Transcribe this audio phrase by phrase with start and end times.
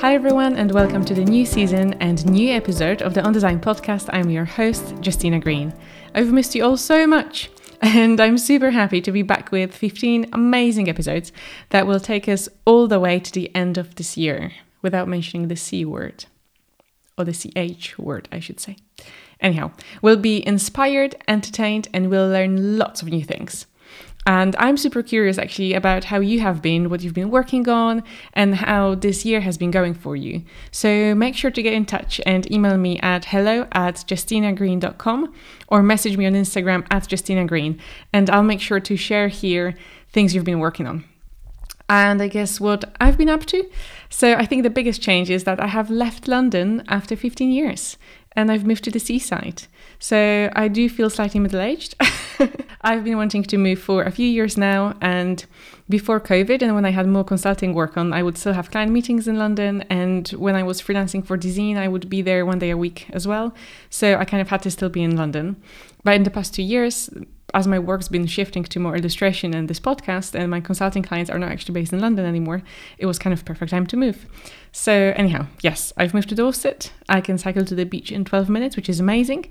[0.00, 3.60] Hi, everyone, and welcome to the new season and new episode of the On Design
[3.60, 4.08] podcast.
[4.14, 5.74] I'm your host, Justina Green.
[6.14, 7.50] I've missed you all so much,
[7.82, 11.32] and I'm super happy to be back with 15 amazing episodes
[11.68, 15.48] that will take us all the way to the end of this year without mentioning
[15.48, 16.24] the C word,
[17.18, 18.76] or the CH word, I should say.
[19.38, 23.66] Anyhow, we'll be inspired, entertained, and we'll learn lots of new things.
[24.26, 28.02] And I'm super curious actually about how you have been, what you've been working on,
[28.34, 30.42] and how this year has been going for you.
[30.70, 35.34] So make sure to get in touch and email me at hello at justinagreen.com
[35.68, 37.80] or message me on Instagram at justinagreen.
[38.12, 39.74] And I'll make sure to share here
[40.12, 41.04] things you've been working on.
[41.88, 43.68] And I guess what I've been up to.
[44.10, 47.96] So I think the biggest change is that I have left London after 15 years
[48.36, 49.64] and I've moved to the seaside.
[50.00, 51.94] So I do feel slightly middle aged.
[52.82, 55.44] I've been wanting to move for a few years now, and
[55.90, 58.90] before COVID, and when I had more consulting work on, I would still have client
[58.92, 59.82] meetings in London.
[59.90, 63.08] And when I was freelancing for Dezeen, I would be there one day a week
[63.10, 63.54] as well.
[63.90, 65.62] So I kind of had to still be in London.
[66.02, 67.10] But in the past two years,
[67.52, 71.30] as my work's been shifting to more illustration and this podcast, and my consulting clients
[71.30, 72.62] are not actually based in London anymore,
[72.96, 74.24] it was kind of perfect time to move.
[74.72, 76.92] So, anyhow, yes, I've moved to Dorset.
[77.08, 79.50] I can cycle to the beach in 12 minutes, which is amazing.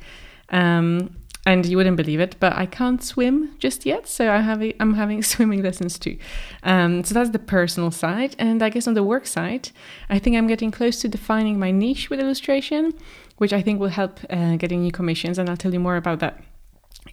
[0.52, 4.61] Um, and you wouldn't believe it, but I can't swim just yet, so I have
[4.61, 6.17] a, I'm having swimming lessons too.
[6.64, 9.70] Um, so that's the personal side, and I guess on the work side,
[10.09, 12.94] I think I'm getting close to defining my niche with illustration,
[13.38, 16.20] which I think will help uh, getting new commissions, and I'll tell you more about
[16.20, 16.44] that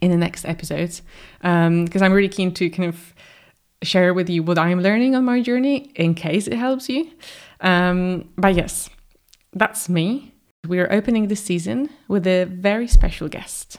[0.01, 1.01] in the next episodes
[1.39, 3.13] because um, I'm really keen to kind of
[3.81, 7.09] share with you what I'm learning on my journey in case it helps you.
[7.61, 8.89] Um, but yes,
[9.53, 10.33] that's me.
[10.65, 13.77] We are opening this season with a very special guest.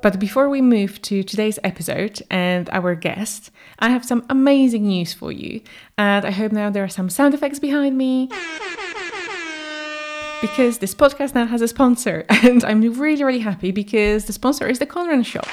[0.00, 5.12] But before we move to today's episode and our guest, I have some amazing news
[5.12, 5.62] for you.
[5.96, 8.28] And I hope now there are some sound effects behind me
[10.40, 14.68] because this podcast now has a sponsor, and I'm really, really happy because the sponsor
[14.68, 15.48] is the Conran Shop.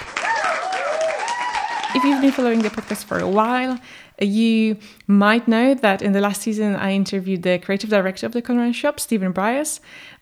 [1.95, 3.79] If you've been following the podcast for a while,
[4.20, 4.78] you
[5.08, 8.74] might know that in the last season I interviewed the creative director of the Conran
[8.74, 9.80] Shop, Stephen Bryas,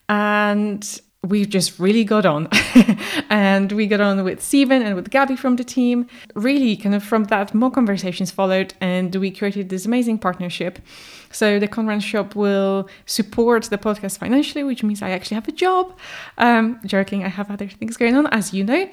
[0.08, 2.48] and we just really got on.
[3.30, 6.06] and we got on with Stephen and with Gabby from the team.
[6.34, 10.78] Really, kind of from that, more conversations followed, and we created this amazing partnership.
[11.30, 15.52] So the Conran Shop will support the podcast financially, which means I actually have a
[15.52, 15.96] job.
[16.38, 18.88] Um, joking, I have other things going on, as you know.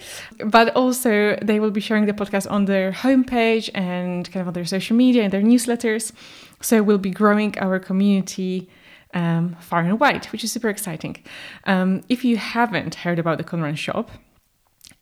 [0.45, 4.53] But also, they will be sharing the podcast on their homepage and kind of on
[4.53, 6.13] their social media and their newsletters.
[6.61, 8.69] So we'll be growing our community
[9.13, 11.17] um, far and wide, which is super exciting.
[11.65, 14.11] Um, if you haven't heard about the Conran shop,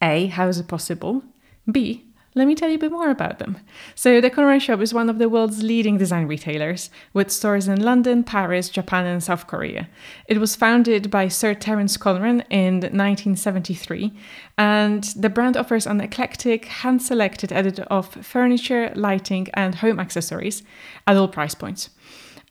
[0.02, 1.24] A, how is it possible?
[1.70, 3.58] B, let me tell you a bit more about them.
[3.96, 7.82] So, the Conran shop is one of the world's leading design retailers, with stores in
[7.82, 9.90] London, Paris, Japan, and South Korea.
[10.28, 14.14] It was founded by Sir Terence Conran in 1973,
[14.60, 20.62] and the brand offers an eclectic, hand selected edit of furniture, lighting, and home accessories
[21.08, 21.90] at all price points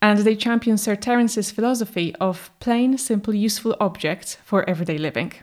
[0.01, 5.33] and they champion Sir Terence's philosophy of plain, simple, useful objects for everyday living.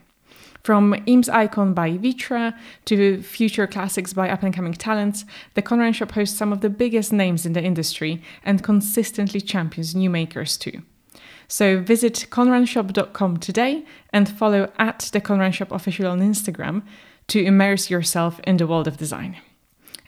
[0.63, 2.53] From Eames Icon by Vitra
[2.87, 5.25] to future classics by up and coming talents,
[5.55, 9.95] the Conran Shop hosts some of the biggest names in the industry and consistently champions
[9.95, 10.83] new makers too.
[11.47, 16.83] So visit conranshop.com today and follow at the Conran Shop official on Instagram
[17.29, 19.37] to immerse yourself in the world of design.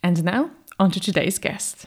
[0.02, 1.86] And now, on to today's guest.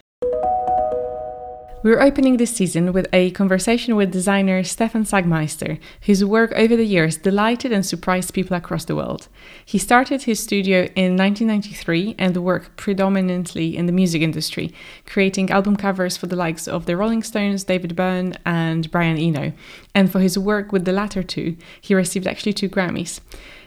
[1.83, 6.85] We're opening this season with a conversation with designer Stefan Sagmeister, whose work over the
[6.85, 9.27] years delighted and surprised people across the world.
[9.65, 14.71] He started his studio in 1993 and worked predominantly in the music industry,
[15.07, 19.51] creating album covers for the likes of the Rolling Stones, David Byrne, and Brian Eno.
[19.95, 23.21] And for his work with the latter two, he received actually two Grammys.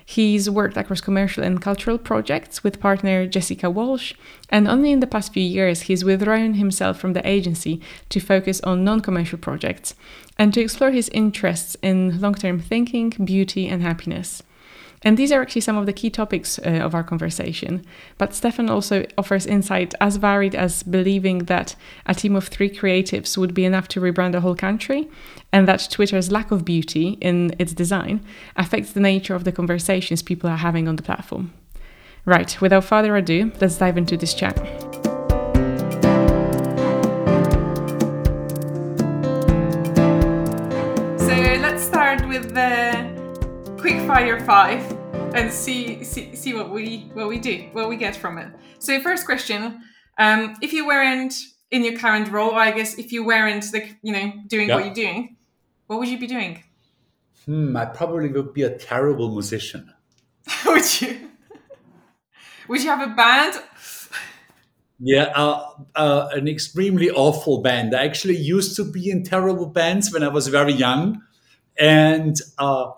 [0.04, 4.12] He's worked across commercial and cultural projects with partner Jessica Walsh,
[4.50, 7.80] and only in the past few years he's withdrawn himself from the agency
[8.10, 9.94] to focus on non commercial projects
[10.38, 14.42] and to explore his interests in long term thinking, beauty, and happiness.
[15.04, 17.84] And these are actually some of the key topics uh, of our conversation.
[18.16, 23.36] But Stefan also offers insight as varied as believing that a team of three creatives
[23.36, 25.08] would be enough to rebrand a whole country,
[25.52, 28.24] and that Twitter's lack of beauty in its design
[28.56, 31.52] affects the nature of the conversations people are having on the platform.
[32.24, 34.56] Right, without further ado, let's dive into this chat.
[41.18, 43.13] So let's start with the
[43.84, 44.80] quick fire five
[45.34, 48.48] and see see, see what we what we do what we get from it
[48.78, 49.78] so first question
[50.16, 51.34] um, if you weren't
[51.70, 54.94] in your current role, I guess if you weren't like you know doing what you're
[54.94, 55.36] doing,
[55.86, 56.62] what would you be doing?
[57.44, 59.92] Hmm, I probably would be a terrible musician.
[60.66, 61.30] would you?
[62.68, 63.60] Would you have a band?
[65.00, 67.94] Yeah, uh, uh, an extremely awful band.
[67.94, 71.20] I actually used to be in terrible bands when I was very young,
[71.76, 72.92] and uh,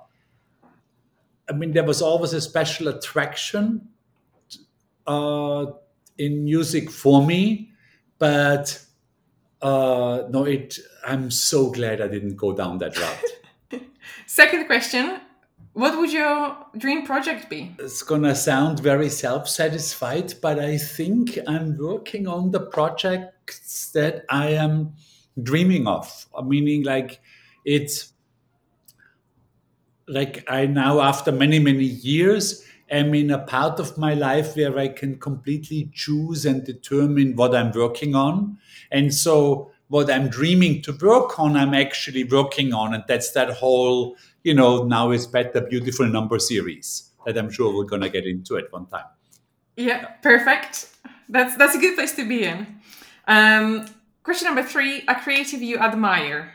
[1.49, 3.89] I mean there was always a special attraction
[5.07, 5.67] uh,
[6.19, 7.71] in music for me,
[8.19, 8.83] but
[9.63, 10.79] uh, no, it.
[11.07, 13.83] I'm so glad I didn't go down that route.
[14.27, 15.21] Second question:
[15.73, 17.75] What would your dream project be?
[17.79, 24.49] It's gonna sound very self-satisfied, but I think I'm working on the projects that I
[24.49, 24.95] am
[25.43, 26.27] dreaming of.
[26.45, 27.21] Meaning, like
[27.65, 28.13] it's
[30.09, 34.79] like I now, after many many years, am in a part of my life where
[34.79, 38.59] I can completely choose and determine what I'm working on.
[38.91, 42.95] And so what I'm dreaming to work on, I'm actually working on.
[42.95, 47.75] And that's that whole, you know, now is better, beautiful number series that I'm sure
[47.75, 49.07] we're gonna get into at one time.
[49.77, 50.91] Yeah, perfect.
[51.29, 52.67] That's that's a good place to be in.
[53.27, 53.87] Um,
[54.23, 56.53] question number three: A creative you admire?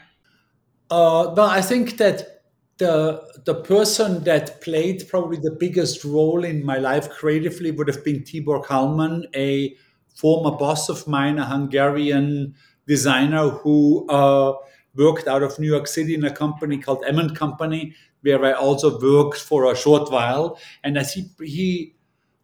[0.89, 2.40] Uh, well, I think that
[2.81, 8.03] the the person that played probably the biggest role in my life creatively would have
[8.03, 9.75] been Tibor Kalman, a
[10.15, 12.55] former boss of mine, a Hungarian
[12.87, 14.53] designer who uh,
[14.95, 18.53] worked out of New York City in a company called M & Company, where I
[18.53, 20.57] also worked for a short while.
[20.83, 21.95] And as he he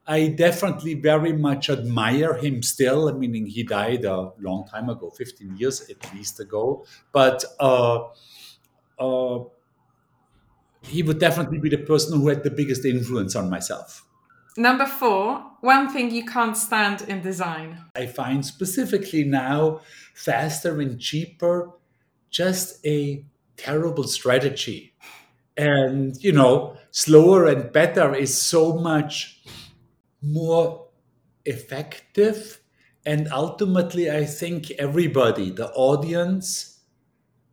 [0.05, 3.09] I definitely very much admire him still.
[3.09, 6.85] I mean, he died a long time ago, 15 years at least ago.
[7.11, 8.05] But uh,
[8.99, 9.39] uh,
[10.83, 14.05] he would definitely be the person who had the biggest influence on myself.
[14.57, 17.85] Number four, one thing you can't stand in design.
[17.95, 19.81] I find specifically now
[20.15, 21.73] faster and cheaper
[22.29, 23.23] just a
[23.55, 24.93] terrible strategy.
[25.55, 29.41] And, you know, slower and better is so much
[30.21, 30.87] more
[31.45, 32.59] effective.
[33.05, 36.79] And ultimately, I think everybody, the audience,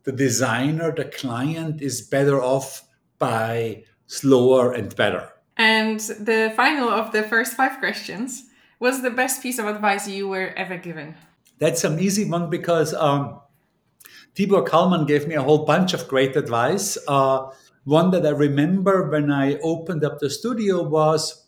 [0.04, 2.83] the designer, the client, is better off
[3.18, 5.30] by slower and better.
[5.56, 8.44] And the final of the first five questions
[8.80, 11.14] was the best piece of advice you were ever given?
[11.58, 13.40] That's an easy one because um,
[14.34, 16.98] Tibor Kalman gave me a whole bunch of great advice.
[17.06, 17.50] Uh,
[17.84, 21.46] one that I remember when I opened up the studio was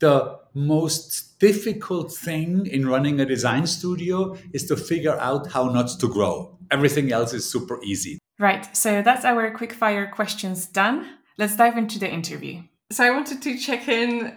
[0.00, 5.88] the most difficult thing in running a design studio is to figure out how not
[6.00, 6.56] to grow.
[6.70, 8.18] Everything else is super easy.
[8.38, 11.06] Right, so that's our quickfire questions done.
[11.38, 12.62] Let's dive into the interview.
[12.90, 14.36] So I wanted to check in.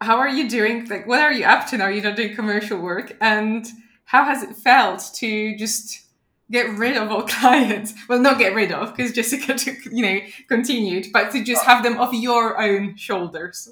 [0.00, 0.86] How are you doing?
[0.88, 1.88] Like, what are you up to now?
[1.88, 3.66] You're not doing commercial work, and
[4.04, 6.06] how has it felt to just
[6.50, 7.94] get rid of all clients?
[8.08, 11.82] Well, not get rid of because Jessica, took, you know, continued, but to just have
[11.82, 13.70] them off your own shoulders.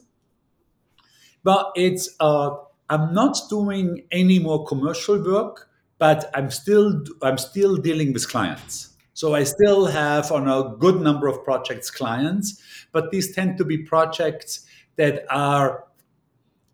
[1.44, 2.56] Well, it's uh,
[2.90, 5.68] I'm not doing any more commercial work,
[5.98, 8.93] but I'm still I'm still dealing with clients.
[9.14, 12.60] So I still have on a good number of projects clients,
[12.92, 14.66] but these tend to be projects
[14.96, 15.84] that are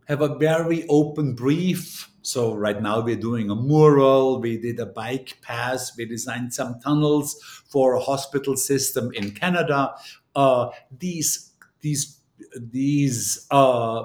[0.08, 2.10] have a very open brief.
[2.22, 6.80] So right now we're doing a mural, we did a bike path, we designed some
[6.80, 9.94] tunnels for a hospital system in Canada.
[10.34, 12.20] Uh, these these
[12.56, 14.04] these uh,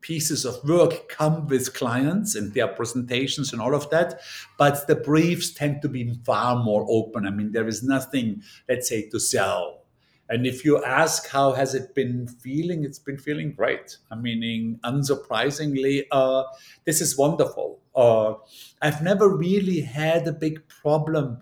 [0.00, 4.20] pieces of work come with clients and their presentations and all of that
[4.58, 7.26] but the briefs tend to be far more open.
[7.26, 9.80] I mean there is nothing let's say to sell.
[10.28, 12.84] And if you ask how has it been feeling?
[12.84, 13.96] It's been feeling great.
[14.10, 16.44] I mean unsurprisingly uh,
[16.84, 17.80] this is wonderful.
[17.94, 18.34] Uh,
[18.82, 21.40] i've never really had a big problem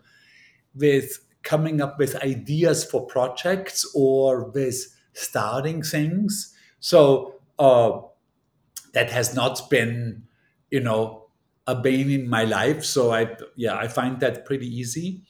[0.75, 6.55] with coming up with ideas for projects or with starting things.
[6.81, 8.01] So uh,
[8.93, 10.25] that has not been,
[10.71, 11.27] you know,
[11.67, 12.85] a bane in my life.
[12.85, 15.23] So I, yeah, I find that pretty easy.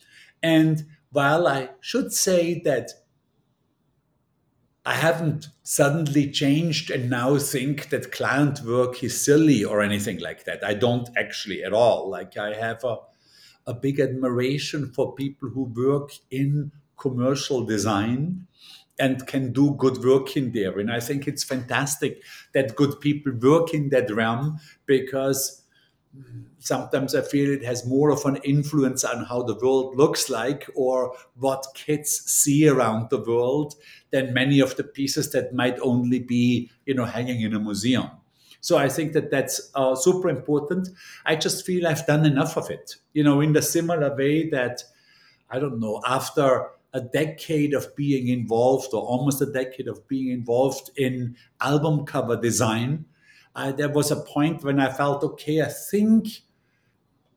[0.42, 2.90] And while I should say that
[4.84, 10.44] I haven't suddenly changed and now think that client work is silly or anything like
[10.44, 10.64] that.
[10.64, 12.08] I don't actually at all.
[12.10, 12.98] Like I have a,
[13.66, 18.46] a big admiration for people who work in commercial design
[19.02, 20.78] and can do good work in there.
[20.78, 25.62] And I think it's fantastic that good people work in that realm because
[26.60, 30.70] sometimes I feel it has more of an influence on how the world looks like
[30.76, 33.74] or what kids see around the world
[34.12, 38.08] than many of the pieces that might only be, you know, hanging in a museum.
[38.60, 40.90] So I think that that's uh, super important.
[41.26, 42.94] I just feel I've done enough of it.
[43.14, 44.84] You know, in the similar way that
[45.50, 50.28] I don't know after a decade of being involved, or almost a decade of being
[50.30, 53.06] involved in album cover design,
[53.54, 56.42] uh, there was a point when I felt, okay, I think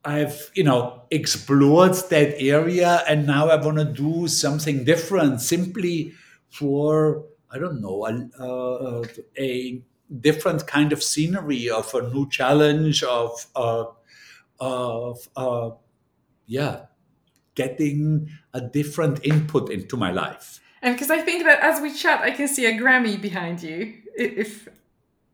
[0.04, 6.14] I've, you know, explored that area, and now I want to do something different, simply
[6.50, 9.04] for I don't know a, uh,
[9.38, 9.82] a
[10.22, 13.86] different kind of scenery, of a new challenge, of uh,
[14.60, 15.28] of
[16.46, 16.86] yeah,
[17.56, 20.60] getting a different input into my life.
[20.82, 23.94] And because I think that as we chat, I can see a Grammy behind you,
[24.16, 24.68] if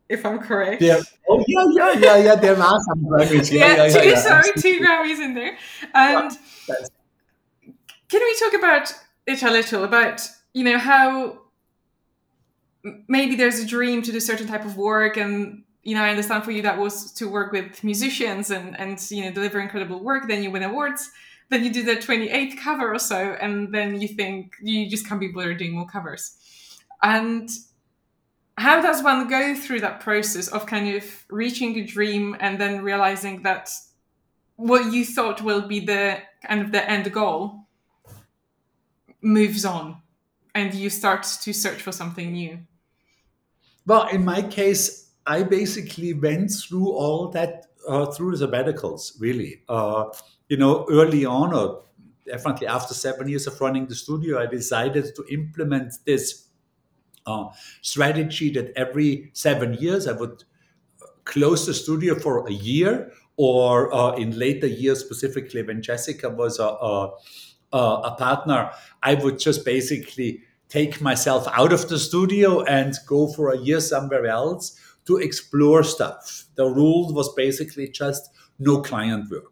[0.08, 0.82] if I'm correct.
[0.82, 1.00] Yeah.
[1.28, 2.34] Oh yeah, yeah, yeah, yeah.
[2.36, 3.50] There are some Grammys.
[3.50, 5.56] Yeah, yeah, yeah, two, yeah, sorry, two Grammys in there.
[5.94, 6.30] And
[8.08, 8.92] can we talk about
[9.26, 11.38] it a little about you know how
[13.08, 16.44] maybe there's a dream to do certain type of work and you know i understand
[16.44, 20.28] for you that was to work with musicians and and you know deliver incredible work
[20.28, 21.10] then you win awards
[21.52, 25.20] then you do the 28th cover or so and then you think you just can't
[25.20, 26.36] be bothered doing more covers.
[27.02, 27.48] And
[28.56, 32.82] how does one go through that process of kind of reaching a dream and then
[32.82, 33.70] realizing that
[34.56, 37.66] what you thought will be the kind of the end goal
[39.20, 39.96] moves on
[40.54, 42.58] and you start to search for something new?
[43.86, 49.62] Well in my case i basically went through all that uh, through the sabbaticals really.
[49.68, 50.04] Uh,
[50.52, 51.82] you know, early on, or
[52.26, 56.48] definitely after seven years of running the studio, I decided to implement this
[57.24, 57.46] uh,
[57.80, 60.44] strategy that every seven years I would
[61.24, 62.92] close the studio for a year,
[63.38, 67.12] or uh, in later years, specifically when Jessica was a, a,
[68.10, 68.70] a partner,
[69.02, 73.80] I would just basically take myself out of the studio and go for a year
[73.80, 76.44] somewhere else to explore stuff.
[76.56, 78.28] The rule was basically just
[78.58, 79.51] no client work.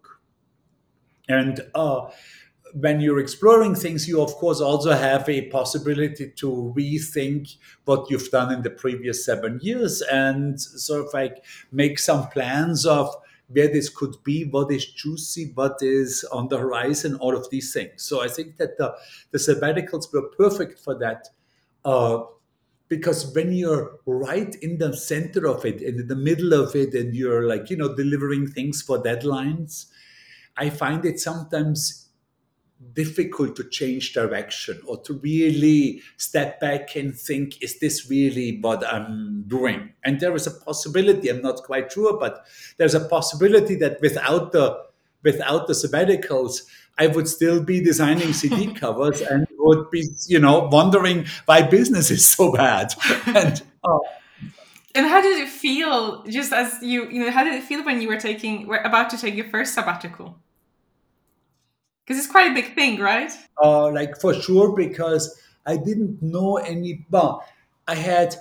[1.31, 2.11] And uh,
[2.75, 8.31] when you're exploring things, you of course also have a possibility to rethink what you've
[8.31, 13.15] done in the previous seven years and sort of like make some plans of
[13.49, 17.73] where this could be, what is juicy, what is on the horizon, all of these
[17.73, 18.03] things.
[18.03, 18.95] So I think that the,
[19.33, 21.29] the sabbaticals were perfect for that.
[21.85, 22.25] Uh,
[22.89, 26.93] because when you're right in the center of it, and in the middle of it,
[26.95, 29.87] and you're like, you know, delivering things for deadlines,
[30.57, 32.09] I find it sometimes
[32.95, 38.85] difficult to change direction or to really step back and think, is this really what
[38.87, 39.93] I'm doing?
[40.05, 42.45] And there is a possibility, I'm not quite sure, but
[42.79, 44.91] there's a possibility that without the
[45.23, 46.63] without the sabbaticals,
[46.99, 52.11] I would still be designing CD covers and would be, you know, wondering why business
[52.11, 52.95] is so bad.
[53.27, 54.01] and oh,
[54.95, 58.01] and how did it feel, just as you, you know, how did it feel when
[58.01, 60.39] you were taking, were about to take your first sabbatical?
[62.05, 63.31] Because it's quite a big thing, right?
[63.63, 67.07] Uh, like for sure, because I didn't know any.
[67.11, 67.45] Well,
[67.87, 68.35] I had.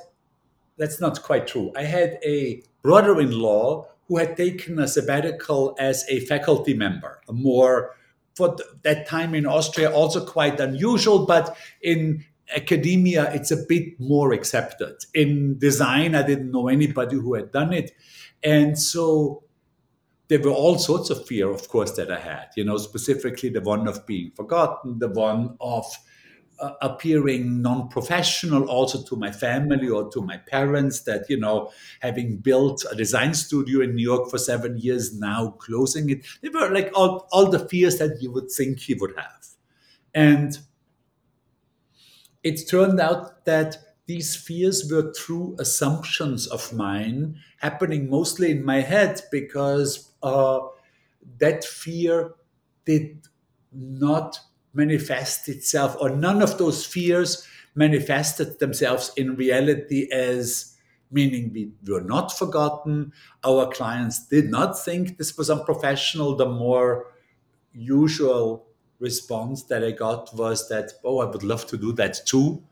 [0.77, 1.71] That's not quite true.
[1.75, 7.95] I had a brother-in-law who had taken a sabbatical as a faculty member, a more
[8.33, 12.23] for that time in Austria also quite unusual, but in
[12.55, 14.95] academia, it's a bit more accepted.
[15.13, 17.91] In design, I didn't know anybody who had done it.
[18.43, 19.43] And so
[20.27, 23.61] there were all sorts of fear, of course, that I had, you know, specifically the
[23.61, 25.85] one of being forgotten, the one of
[26.59, 32.35] uh, appearing non-professional also to my family or to my parents that you know having
[32.35, 36.69] built a design studio in new york for seven years now closing it they were
[36.69, 39.47] like all, all the fears that you would think he would have
[40.13, 40.59] and
[42.43, 48.81] it turned out that these fears were true assumptions of mine happening mostly in my
[48.81, 50.59] head because uh,
[51.37, 52.33] that fear
[52.85, 53.27] did
[53.71, 54.39] not
[54.73, 60.75] manifest itself, or none of those fears manifested themselves in reality as
[61.11, 63.11] meaning we were not forgotten.
[63.43, 66.35] Our clients did not think this was unprofessional.
[66.35, 67.13] The more
[67.73, 68.68] usual
[68.99, 72.63] response that I got was that, oh, I would love to do that too.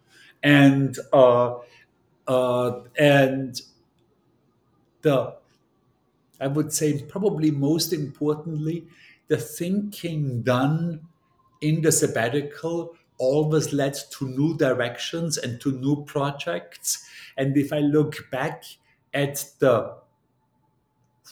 [0.44, 1.56] And uh,
[2.28, 3.60] uh, and
[5.02, 5.36] the
[6.40, 8.88] I would say probably most importantly,
[9.28, 11.08] the thinking done
[11.62, 17.08] in the sabbatical always led to new directions and to new projects.
[17.38, 18.64] And if I look back
[19.14, 19.98] at the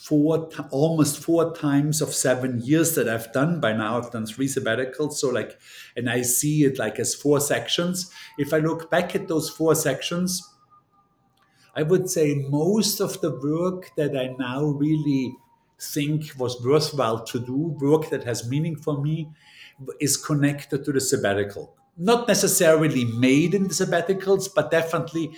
[0.05, 3.97] four almost four times of seven years that I've done by now.
[3.97, 5.57] I've done three sabbaticals, so like,
[5.97, 8.11] and I see it like as four sections.
[8.37, 10.47] If I look back at those four sections,
[11.75, 15.35] I would say most of the work that I now really
[15.81, 19.29] think was worthwhile to do, work that has meaning for me,
[19.99, 21.75] is connected to the sabbatical.
[21.97, 25.31] Not necessarily made in the sabbaticals, but definitely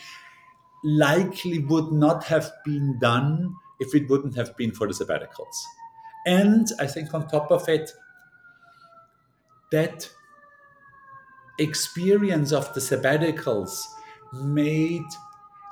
[0.84, 5.56] likely would not have been done if it wouldn't have been for the sabbaticals.
[6.26, 7.92] And I think on top of it,
[9.72, 10.10] that
[11.60, 13.84] experience of the sabbaticals
[14.34, 15.06] made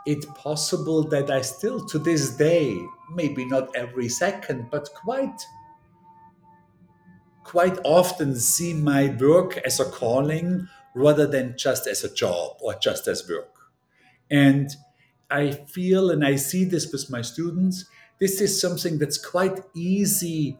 [0.06, 2.80] it possible that I still to this day,
[3.14, 5.42] maybe not every second, but quite
[7.44, 12.74] quite often see my work as a calling rather than just as a job or
[12.82, 13.54] just as work.
[14.32, 14.76] And
[15.30, 17.86] I feel and I see this with my students,
[18.20, 20.58] this is something that's quite easy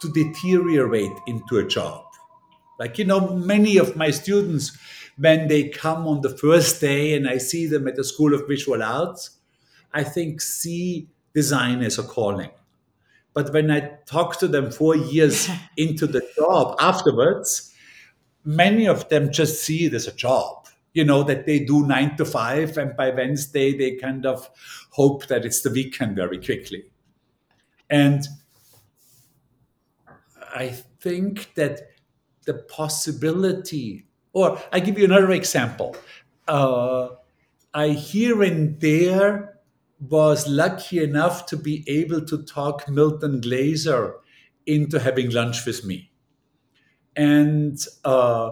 [0.00, 2.04] to deteriorate into a job.
[2.78, 4.76] Like, you know, many of my students,
[5.18, 8.48] when they come on the first day and I see them at the School of
[8.48, 9.30] Visual Arts,
[9.92, 12.50] I think see design as a calling.
[13.34, 17.72] But when I talk to them four years into the job afterwards,
[18.44, 20.59] many of them just see it as a job,
[20.92, 24.50] you know, that they do nine to five, and by Wednesday they kind of
[24.90, 26.84] hope that it's the weekend very quickly.
[27.88, 28.26] And
[30.54, 30.68] I
[31.00, 31.80] think that
[32.46, 35.96] the possibility, or I give you another example.
[36.48, 37.10] Uh,
[37.72, 39.60] I here and there
[40.00, 44.16] was lucky enough to be able to talk Milton Glaser
[44.66, 46.10] into having lunch with me.
[47.14, 48.50] And uh,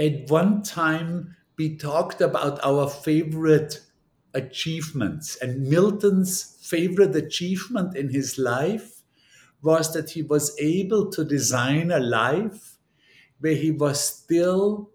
[0.00, 3.80] at one time, we talked about our favorite
[4.32, 5.36] achievements.
[5.36, 9.02] And Milton's favorite achievement in his life
[9.62, 12.78] was that he was able to design a life
[13.40, 14.90] where he was still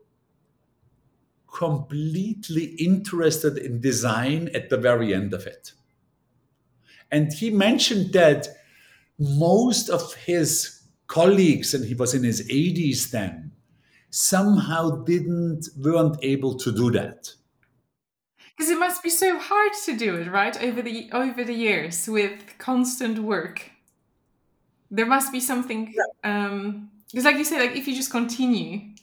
[1.54, 5.74] completely interested in design at the very end of it.
[7.12, 8.48] And he mentioned that
[9.20, 13.45] most of his colleagues, and he was in his 80s then,
[14.16, 17.34] somehow didn't weren't able to do that.
[18.56, 20.56] Because it must be so hard to do it, right?
[20.64, 23.72] Over the over the years with constant work.
[24.90, 26.48] There must be something yeah.
[26.48, 28.96] um because like you say, like if you just continue,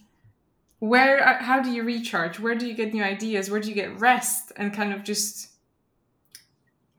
[0.79, 4.01] where how do you recharge where do you get new ideas where do you get
[4.01, 5.51] rest and kind of just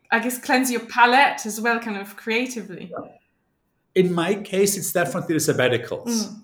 [0.10, 2.89] i guess cleanse your palette as well kind of creatively
[3.93, 6.42] in my case it's definitely the sabbaticals mm.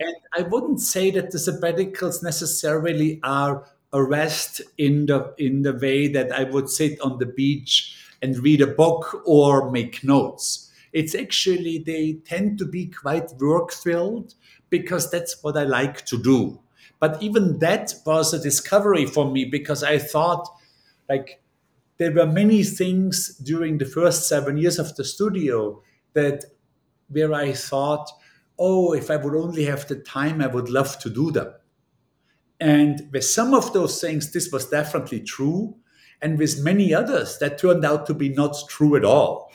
[0.00, 5.72] And i wouldn't say that the sabbaticals necessarily are a rest in the in the
[5.74, 10.70] way that i would sit on the beach and read a book or make notes.
[10.92, 14.34] It's actually they tend to be quite work filled
[14.70, 16.58] because that's what i like to do.
[16.98, 20.48] But even that was a discovery for me because I thought,
[21.10, 21.42] like,
[21.98, 25.82] there were many things during the first seven years of the studio
[26.14, 26.44] that
[27.08, 28.10] where I thought,
[28.58, 31.52] oh, if I would only have the time, I would love to do them.
[32.58, 35.76] And with some of those things, this was definitely true.
[36.22, 39.52] And with many others, that turned out to be not true at all.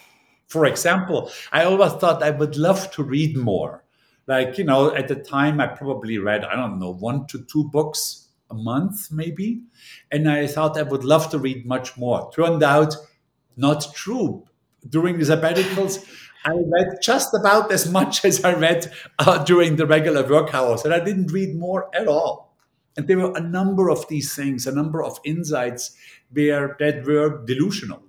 [0.47, 3.83] For example, I always thought I would love to read more
[4.27, 7.63] like you know at the time i probably read i don't know one to two
[7.69, 9.61] books a month maybe
[10.11, 12.95] and i thought i would love to read much more turned out
[13.57, 14.43] not true
[14.89, 16.05] during the sabbaticals
[16.45, 20.83] i read just about as much as i read uh, during the regular work hours
[20.83, 22.55] and i didn't read more at all
[22.97, 25.95] and there were a number of these things a number of insights
[26.31, 28.01] where that were delusional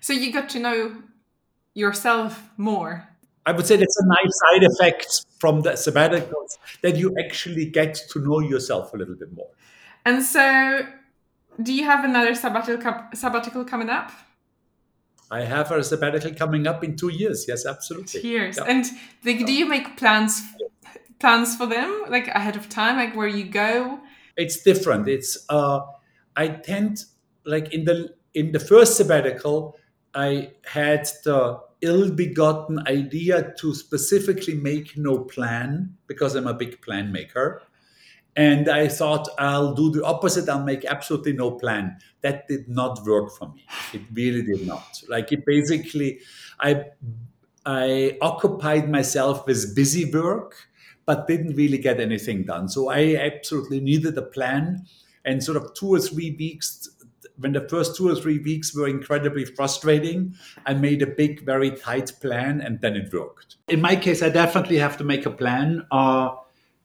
[0.00, 1.02] so you got to know
[1.74, 3.08] yourself more
[3.46, 7.94] I would say that's a nice side effect from the sabbaticals that you actually get
[8.10, 9.50] to know yourself a little bit more.
[10.06, 10.86] And so,
[11.62, 14.10] do you have another sabbatical sabbatical coming up?
[15.34, 17.46] I have a sabbatical coming up in two years.
[17.48, 18.20] Yes, absolutely.
[18.20, 18.56] Two years.
[18.56, 18.64] Yeah.
[18.68, 18.84] And
[19.24, 20.40] like, do you make plans
[21.18, 23.98] plans for them like ahead of time, like where you go?
[24.36, 25.08] It's different.
[25.08, 25.80] It's uh,
[26.36, 27.04] I tend
[27.44, 29.76] like in the in the first sabbatical,
[30.14, 37.10] I had the ill-begotten idea to specifically make no plan because I'm a big plan
[37.10, 37.62] maker.
[38.36, 40.48] And I thought I'll do the opposite.
[40.48, 41.96] I'll make absolutely no plan.
[42.22, 43.64] That did not work for me.
[43.92, 45.02] It really did not.
[45.08, 46.20] Like it basically,
[46.58, 46.86] I
[47.64, 50.56] I occupied myself with busy work,
[51.06, 52.68] but didn't really get anything done.
[52.68, 54.86] So I absolutely needed a plan.
[55.24, 56.90] And sort of two or three weeks
[57.36, 60.34] when the first two or three weeks were incredibly frustrating,
[60.66, 63.56] I made a big, very tight plan and then it worked.
[63.68, 65.84] In my case, I definitely have to make a plan.
[65.90, 66.30] Uh,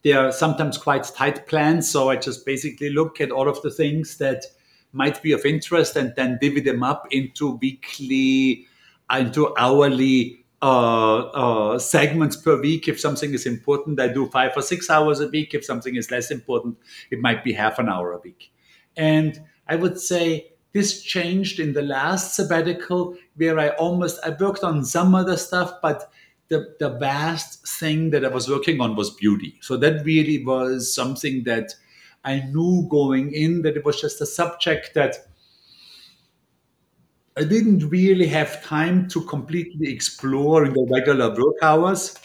[0.02, 1.90] they are sometimes quite tight plans.
[1.90, 4.44] So I just basically look at all of the things that
[4.92, 8.66] might be of interest and then divvy them up into weekly,
[9.10, 12.88] into hourly uh, uh, segments per week.
[12.88, 15.54] If something is important, I do five or six hours a week.
[15.54, 16.78] If something is less important,
[17.10, 18.52] it might be half an hour a week.
[18.96, 24.62] And I would say this changed in the last sabbatical where I almost I worked
[24.62, 26.10] on some other stuff, but
[26.50, 29.56] the, the vast thing that I was working on was beauty.
[29.62, 31.74] So that really was something that
[32.24, 35.16] I knew going in that it was just a subject that
[37.36, 42.16] I didn't really have time to completely explore in the regular work hours.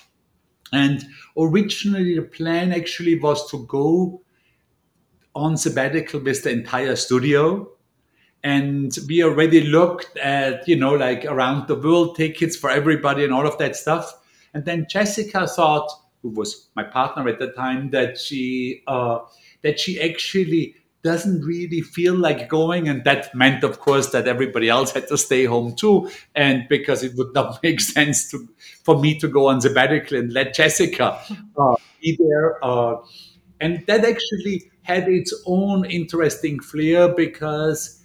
[0.73, 1.05] And
[1.38, 4.23] originally, the plan actually was to go
[5.35, 7.71] on sabbatical with the entire studio.
[8.45, 13.34] And we already looked at, you know, like around the world tickets for everybody and
[13.34, 14.13] all of that stuff.
[14.53, 15.89] And then Jessica thought,
[16.21, 19.19] who was my partner at the time, that she uh,
[19.63, 24.69] that she actually doesn't really feel like going and that meant of course that everybody
[24.69, 28.49] else had to stay home too and because it would not make sense to
[28.84, 31.21] for me to go on sabbatical and let jessica
[31.60, 32.95] uh, be there uh,
[33.62, 38.01] and that actually had its own interesting flair because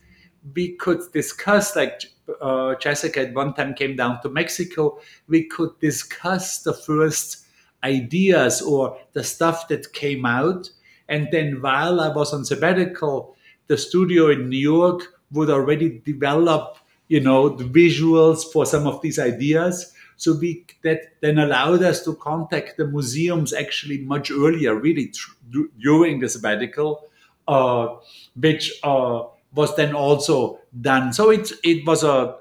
[0.55, 2.03] we could discuss like
[2.41, 4.99] uh, jessica at one time came down to mexico
[5.29, 7.47] we could discuss the first
[7.83, 10.71] ideas or the stuff that came out
[11.11, 16.79] and then while I was on sabbatical, the studio in New York would already develop,
[17.09, 19.93] you know, the visuals for some of these ideas.
[20.17, 25.67] So we that then allowed us to contact the museums actually much earlier, really tr-
[25.81, 27.09] during the sabbatical,
[27.49, 27.97] uh,
[28.37, 29.25] which uh,
[29.55, 31.13] was then also done.
[31.13, 32.37] So it's it was a.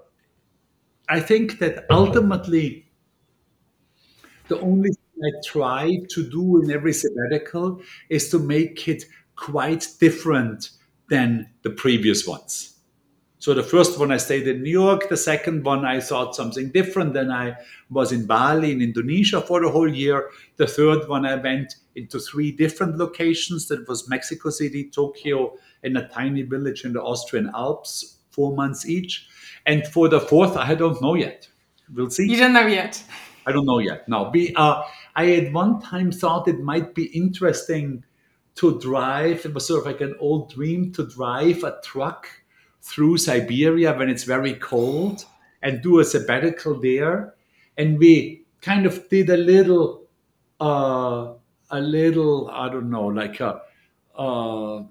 [1.09, 2.89] I think that ultimately,
[4.47, 4.89] the only
[5.23, 9.03] I try to do in every sabbatical is to make it
[9.35, 10.69] quite different
[11.09, 12.78] than the previous ones.
[13.39, 15.07] So the first one I stayed in New York.
[15.07, 17.13] The second one I thought something different.
[17.13, 17.55] Then I
[17.89, 20.29] was in Bali in Indonesia for the whole year.
[20.57, 23.69] The third one I went into three different locations.
[23.69, 28.85] That was Mexico City, Tokyo, and a tiny village in the Austrian Alps, four months
[28.85, 29.29] each.
[29.65, 31.47] And for the fourth, I don't know yet.
[31.93, 32.27] We'll see.
[32.27, 33.01] You don't know yet.
[33.45, 34.07] I don't know yet.
[34.09, 34.83] No, be, uh,
[35.15, 38.03] I at one time thought it might be interesting
[38.55, 39.45] to drive.
[39.45, 42.27] It was sort of like an old dream to drive a truck
[42.81, 45.25] through Siberia when it's very cold
[45.61, 47.35] and do a sabbatical there.
[47.77, 50.07] And we kind of did a little,
[50.59, 51.33] uh,
[51.71, 53.61] a little, I don't know, like a,
[54.17, 54.83] uh,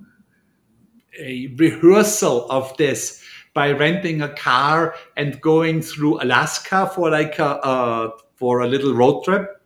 [1.19, 3.23] a rehearsal of this
[3.55, 8.95] by renting a car and going through Alaska for like a, uh, for a little
[8.95, 9.59] road trip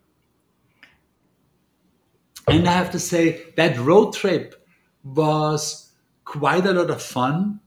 [2.49, 4.67] and I have to say that road trip
[5.05, 5.93] was
[6.25, 7.61] quite a lot of fun,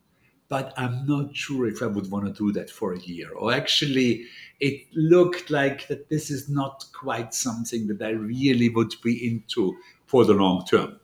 [0.47, 3.31] but I'm not sure if I would want to do that for a year.
[3.31, 4.25] Or actually,
[4.60, 9.75] it looked like that this is not quite something that I really would be into
[10.05, 10.99] for the long term.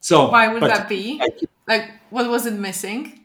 [0.00, 1.20] So why would that be?
[1.22, 1.28] I,
[1.66, 3.20] like, what was it missing?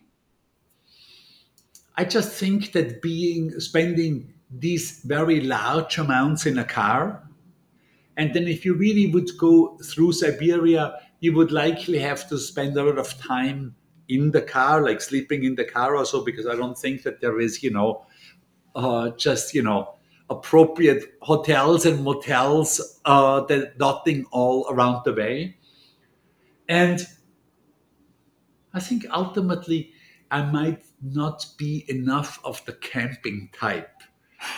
[1.98, 7.30] I just think that being spending these very large amounts in a car
[8.20, 12.76] and then if you really would go through Siberia, you would likely have to spend
[12.76, 13.76] a lot of time
[14.10, 17.22] in the car, like sleeping in the car or so, because I don't think that
[17.22, 18.06] there is, you know,
[18.76, 19.96] uh, just, you know,
[20.30, 25.58] appropriate hotels and motels uh, that dotting all around the way.
[26.68, 27.06] And
[28.74, 29.94] I think ultimately
[30.30, 33.92] I might not be enough of the camping type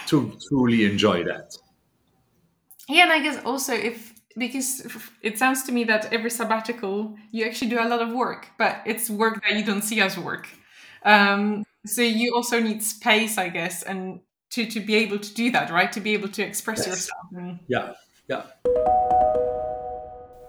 [0.08, 1.56] to truly enjoy that.
[2.90, 4.86] Yeah, and I guess also if because
[5.22, 8.82] it sounds to me that every sabbatical you actually do a lot of work, but
[8.86, 10.48] it's work that you don't see as work.
[11.04, 15.52] Um, so you also need space, I guess, and to to be able to do
[15.52, 15.92] that, right?
[15.92, 16.88] To be able to express yes.
[16.88, 17.28] yourself.
[17.34, 17.60] And...
[17.68, 17.94] Yeah,
[18.28, 19.21] yeah.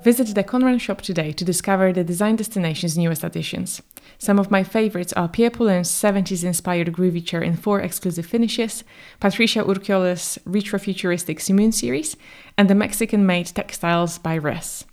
[0.05, 3.81] Visit the Conran shop today to discover the Design Destination's newest additions.
[4.19, 8.83] Some of my favorites are Pierre Paulin's 70s inspired groovy chair in four exclusive finishes,
[9.21, 12.17] Patricia Urquiola's retrofuturistic Simoon series,
[12.59, 14.85] and the Mexican made textiles by Res.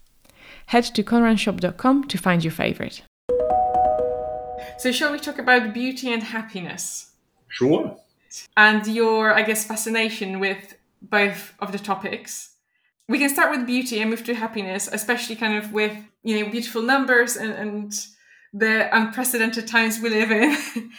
[0.68, 3.02] Head to conranshop.com to find your favorite.
[4.78, 7.14] So, shall we talk about beauty and happiness?
[7.48, 7.98] Sure.
[8.56, 12.58] And your, I guess, fascination with both of the topics
[13.10, 15.92] we can start with beauty and move to happiness, especially kind of with
[16.24, 18.06] you know beautiful numbers and, and
[18.54, 20.56] the unprecedented times we live in,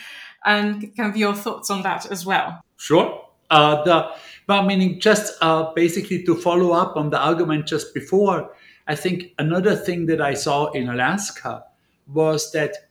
[0.44, 2.62] and kind of your thoughts on that as well.
[2.76, 3.24] Sure.
[3.50, 4.10] Uh, the
[4.46, 8.52] but meaning just uh, basically to follow up on the argument just before,
[8.88, 11.64] I think another thing that I saw in Alaska
[12.12, 12.90] was that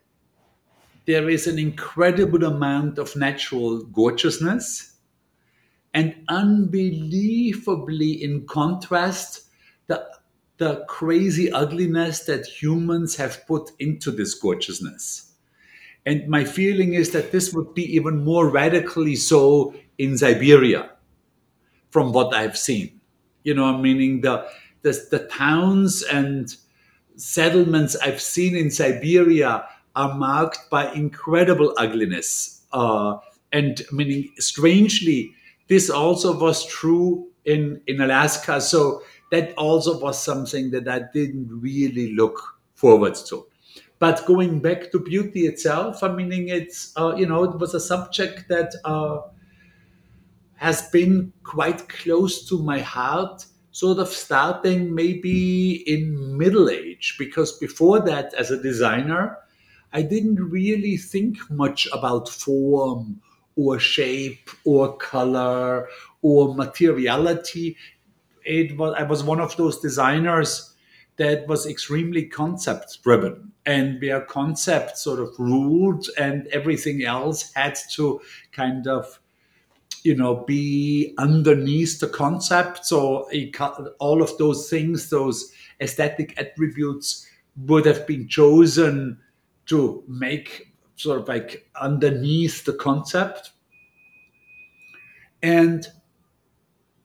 [1.06, 4.89] there is an incredible amount of natural gorgeousness
[5.94, 9.44] and unbelievably in contrast
[9.88, 10.06] the
[10.58, 15.32] the crazy ugliness that humans have put into this gorgeousness.
[16.06, 20.92] And my feeling is that this would be even more radically so in siberia
[21.90, 23.00] from what i've seen.
[23.44, 24.46] You know meaning the
[24.82, 26.56] the, the towns and
[27.16, 33.18] settlements i've seen in siberia are marked by incredible ugliness uh,
[33.52, 35.36] and meaning strangely
[35.70, 38.62] this also was true in in Alaska.
[38.62, 42.42] So that also was something that I didn't really look
[42.76, 43.46] forward to.
[44.00, 47.80] But going back to beauty itself, I mean, it's uh, you know it was a
[47.80, 49.22] subject that uh,
[50.56, 53.46] has been quite close to my heart.
[53.72, 59.38] Sort of starting maybe in middle age, because before that, as a designer,
[59.94, 63.22] I didn't really think much about form
[63.60, 65.88] or shape or color
[66.22, 67.76] or materiality.
[68.46, 70.74] It was I was one of those designers
[71.18, 77.78] that was extremely concept driven and where concept sort of ruled and everything else had
[77.96, 78.22] to
[78.54, 79.20] kind of
[80.04, 83.30] you know be underneath the concept so
[84.00, 87.28] all of those things those aesthetic attributes
[87.68, 89.20] would have been chosen
[89.66, 90.69] to make
[91.00, 93.52] sort of like underneath the concept.
[95.42, 95.88] And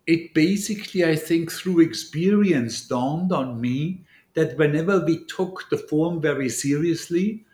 [0.09, 4.05] it basically, I think, through experience dawned on me
[4.35, 7.45] that whenever we took the form very seriously,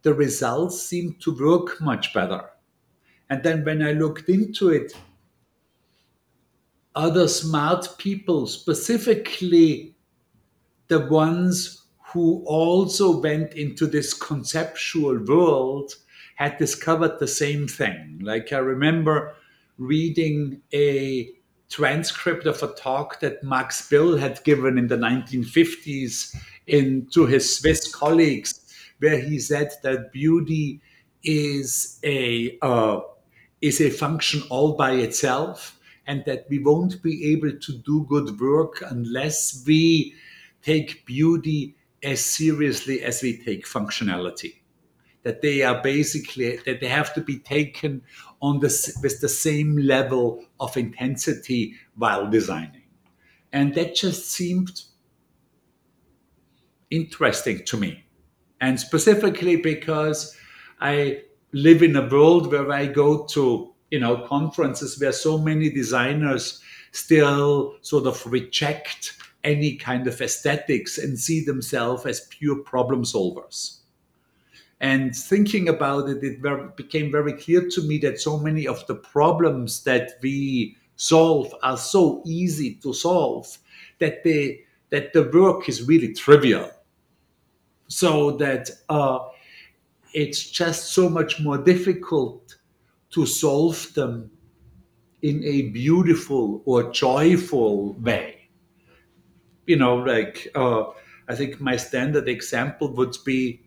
[0.00, 2.48] the results seemed to work much better.
[3.28, 4.94] And then when I looked into it,
[6.94, 9.94] other smart people, specifically
[10.88, 11.79] the ones
[12.12, 15.94] who also went into this conceptual world
[16.36, 18.18] had discovered the same thing.
[18.22, 19.36] Like I remember
[19.78, 21.30] reading a
[21.68, 26.34] transcript of a talk that Max Bill had given in the 1950s
[26.66, 30.80] in, to his Swiss colleagues, where he said that beauty
[31.22, 33.00] is a uh,
[33.60, 38.40] is a function all by itself, and that we won't be able to do good
[38.40, 40.14] work unless we
[40.62, 44.54] take beauty as seriously as we take functionality.
[45.22, 48.02] That they are basically that they have to be taken
[48.40, 52.84] on the with the same level of intensity while designing.
[53.52, 54.82] And that just seemed
[56.90, 58.04] interesting to me.
[58.60, 60.36] And specifically because
[60.80, 65.70] i live in a world where i go to you know conferences where so many
[65.70, 66.60] designers
[66.92, 73.78] still sort of reject any kind of aesthetics and see themselves as pure problem solvers.
[74.80, 78.94] And thinking about it, it became very clear to me that so many of the
[78.94, 83.58] problems that we solve are so easy to solve
[83.98, 86.70] that they that the work is really trivial.
[87.88, 89.18] So that uh,
[90.14, 92.56] it's just so much more difficult
[93.10, 94.30] to solve them
[95.22, 98.39] in a beautiful or joyful way
[99.70, 100.82] you know, like uh,
[101.28, 103.62] I think my standard example would be,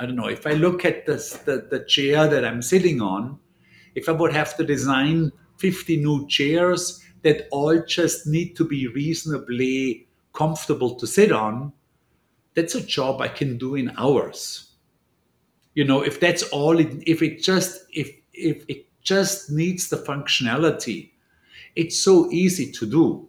[0.00, 3.38] I don't know, if I look at this, the the chair that I'm sitting on,
[3.94, 8.88] if I would have to design 50 new chairs that all just need to be
[8.88, 11.74] reasonably comfortable to sit on,
[12.54, 14.72] that's a job I can do in hours.
[15.74, 19.98] You know, if that's all it, if it just if if it just needs the
[19.98, 21.10] functionality,
[21.76, 23.28] it's so easy to do.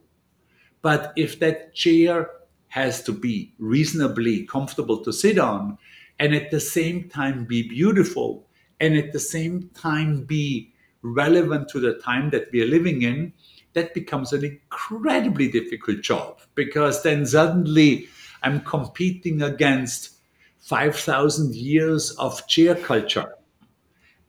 [0.84, 2.30] But if that chair
[2.68, 5.80] has to be reasonably comfortable to sit on
[6.20, 8.48] and at the same time be beautiful
[8.80, 13.34] and at the same time be relevant to the time that we are living in,
[13.74, 18.08] that becomes an incredibly difficult job because then suddenly
[18.44, 20.18] I'm competing against
[20.60, 23.36] 5,000 years of chair culture.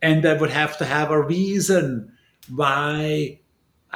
[0.02, 2.12] And I would have to have a reason
[2.48, 3.40] why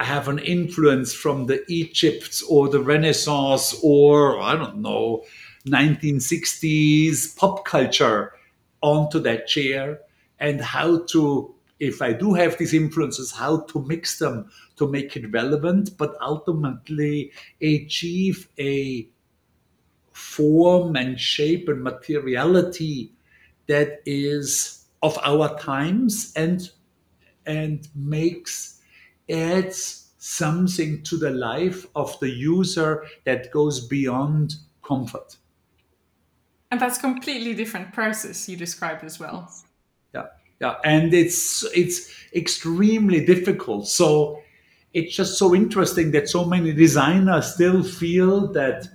[0.03, 5.23] have an influence from the Egypt or the Renaissance or I don't know
[5.67, 8.33] 1960s pop culture
[8.81, 9.99] onto that chair
[10.39, 15.15] and how to if I do have these influences, how to mix them to make
[15.15, 17.31] it relevant, but ultimately
[17.61, 19.07] achieve a
[20.11, 23.13] form and shape and materiality
[23.67, 26.69] that is of our times and
[27.45, 28.78] and makes
[29.29, 35.37] adds something to the life of the user that goes beyond comfort.
[36.71, 39.51] And that's completely different process you described as well.
[40.13, 40.27] Yeah,
[40.61, 43.87] yeah, and it's it's extremely difficult.
[43.87, 44.41] So
[44.93, 48.87] it's just so interesting that so many designers still feel that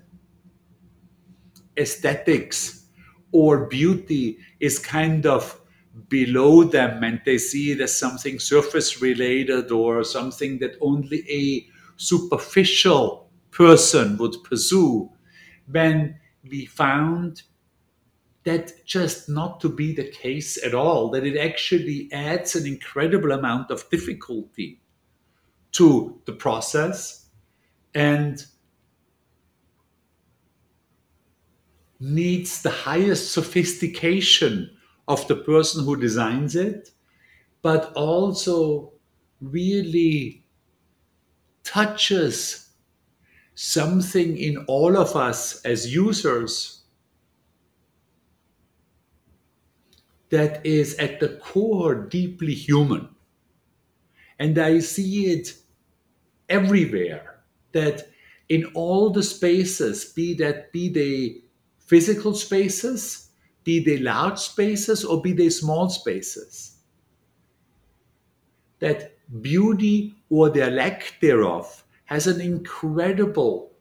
[1.76, 2.86] aesthetics
[3.32, 5.60] or beauty is kind of
[6.08, 11.66] below them and they see it as something surface related or something that only a
[11.96, 15.08] superficial person would pursue
[15.70, 16.18] when
[16.50, 17.42] we found
[18.42, 23.32] that just not to be the case at all that it actually adds an incredible
[23.32, 24.80] amount of difficulty
[25.72, 27.26] to the process
[27.94, 28.46] and
[32.00, 34.68] needs the highest sophistication
[35.06, 36.90] of the person who designs it,
[37.62, 38.92] but also
[39.40, 40.44] really
[41.62, 42.70] touches
[43.54, 46.82] something in all of us as users
[50.30, 53.08] that is at the core deeply human.
[54.38, 55.54] And I see it
[56.48, 58.08] everywhere that
[58.48, 61.44] in all the spaces, be that be they
[61.78, 63.23] physical spaces,
[63.64, 66.76] be they large spaces or be they small spaces,
[68.80, 73.72] that beauty or their lack thereof has an incredible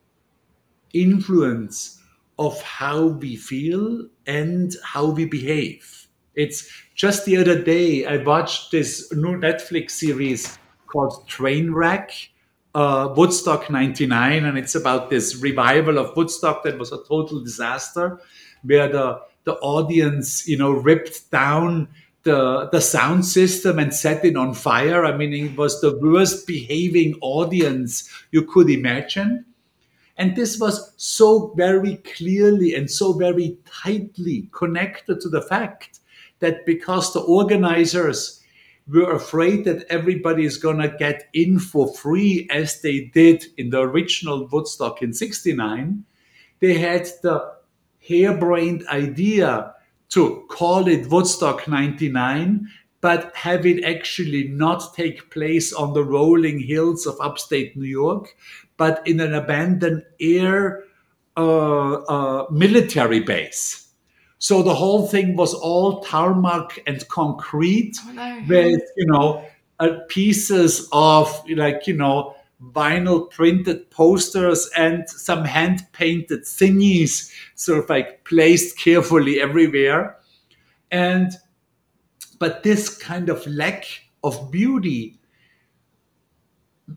[0.93, 2.00] influence
[2.39, 6.08] of how we feel and how we behave.
[6.36, 12.10] It's just the other day I watched this new Netflix series called Trainwreck,
[12.74, 18.19] uh, Woodstock 99, and it's about this revival of Woodstock that was a total disaster,
[18.63, 21.88] where the, the audience, you know, ripped down
[22.23, 25.06] the, the sound system and set it on fire.
[25.06, 29.45] I mean, it was the worst behaving audience you could imagine.
[30.17, 35.99] And this was so very clearly and so very tightly connected to the fact
[36.39, 38.41] that because the organizers
[38.88, 43.69] were afraid that everybody is going to get in for free as they did in
[43.69, 46.03] the original Woodstock in 69,
[46.60, 47.53] they had the
[48.08, 49.74] harebrained idea
[50.10, 52.68] to call it Woodstock 99,
[53.02, 58.36] but have it actually not take place on the rolling hills of upstate New York,
[58.78, 60.84] but in an abandoned air
[61.36, 63.89] uh, uh, military base.
[64.38, 68.44] So the whole thing was all tarmac and concrete Oh, no.
[68.48, 69.46] with, you know,
[69.80, 77.80] uh, pieces of like, you know, vinyl printed posters and some hand painted thingies sort
[77.80, 80.18] of like placed carefully everywhere.
[80.92, 81.32] And,
[82.39, 83.86] but this kind of lack
[84.24, 85.20] of beauty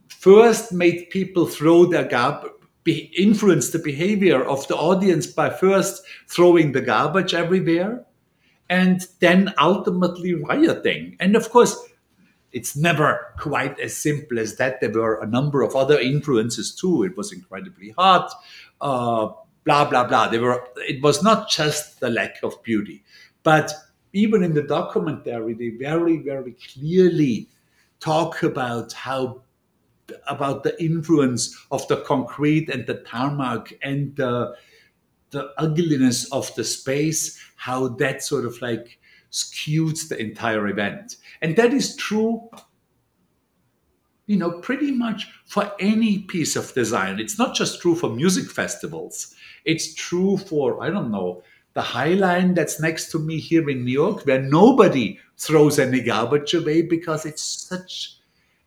[0.09, 2.53] first made people throw their garbage,
[3.16, 8.05] influence the behavior of the audience by first throwing the garbage everywhere
[8.69, 11.16] and then ultimately rioting.
[11.21, 11.86] And of course,
[12.57, 14.81] it's never quite as simple as that.
[14.81, 17.03] There were a number of other influences too.
[17.03, 18.33] It was incredibly hot,
[18.81, 19.29] uh,
[19.64, 20.29] blah blah blah.
[20.29, 20.66] There were.
[20.77, 23.05] It was not just the lack of beauty,
[23.42, 23.75] but
[24.14, 27.51] even in the documentary, they very very clearly
[28.01, 29.42] talk about how
[30.27, 34.55] about the influence of the concrete and the tarmac and the
[35.31, 38.99] the ugliness of the space, how that sort of like
[39.33, 41.17] skews the entire event.
[41.43, 42.49] And that is true,
[44.27, 47.21] you know, pretty much for any piece of design.
[47.21, 49.35] It's not just true for music festivals,
[49.65, 51.43] it's true for, I don't know,
[51.75, 56.01] the High Line that's next to me here in New York, where nobody throws any
[56.01, 58.17] garbage away because it's such,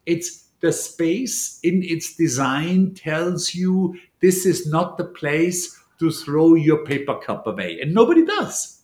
[0.06, 6.56] it's the space in its design tells you this is not the place to throw
[6.56, 7.80] your paper cup away.
[7.82, 8.79] And nobody does.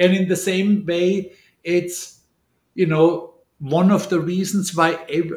[0.00, 2.20] And in the same way, it's,
[2.74, 4.94] you know, one of the reasons why,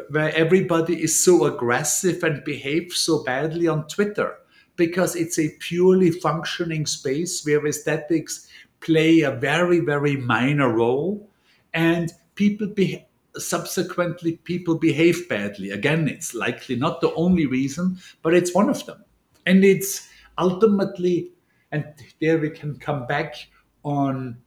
[0.10, 4.38] why everybody is so aggressive and behaves so badly on Twitter,
[4.78, 8.48] because it's a purely functioning space where aesthetics
[8.80, 11.30] play a very, very minor role.
[11.74, 13.06] And people be,
[13.36, 15.72] subsequently people behave badly.
[15.72, 19.04] Again, it's likely not the only reason, but it's one of them.
[19.46, 20.08] And it's
[20.38, 21.32] ultimately,
[21.74, 21.84] and
[22.22, 23.36] there we can come back
[23.84, 24.38] on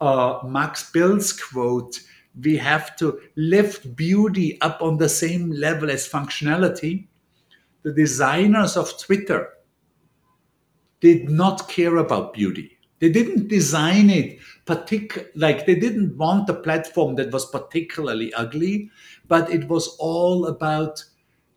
[0.00, 2.00] uh, Max Bill's quote
[2.42, 7.08] we have to lift beauty up on the same level as functionality.
[7.82, 9.48] The designers of Twitter
[11.00, 12.78] did not care about beauty.
[13.00, 18.90] They didn't design it partic- like they didn't want a platform that was particularly ugly,
[19.26, 21.02] but it was all about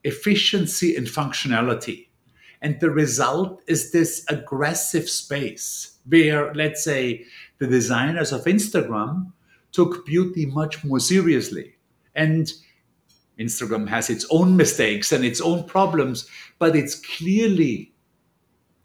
[0.03, 2.07] efficiency and functionality.
[2.61, 7.25] And the result is this aggressive space where, let's say,
[7.63, 9.31] the designers of Instagram
[9.71, 11.75] took beauty much more seriously.
[12.13, 12.51] And
[13.39, 16.27] Instagram has its own mistakes and its own problems,
[16.59, 17.93] but it's clearly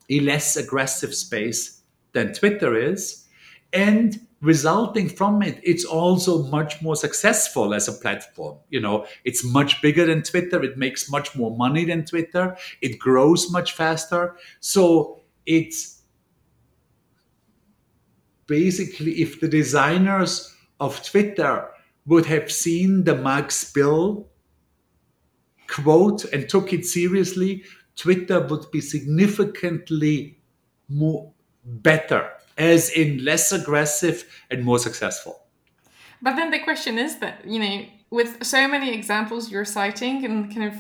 [0.09, 3.27] a less aggressive space than Twitter is.
[3.73, 8.59] And resulting from it, it's also much more successful as a platform.
[8.71, 10.63] You know, it's much bigger than Twitter.
[10.63, 12.57] It makes much more money than Twitter.
[12.81, 14.37] It grows much faster.
[14.61, 15.98] So it's
[18.49, 21.69] basically if the designers of Twitter
[22.07, 24.27] would have seen the Max Bill
[25.69, 27.63] quote and took it seriously,
[27.95, 30.41] Twitter would be significantly
[30.89, 31.33] more
[31.65, 35.45] better, as in less aggressive and more successful.
[36.23, 40.53] But then the question is that, you know, with so many examples you're citing and
[40.53, 40.75] kind of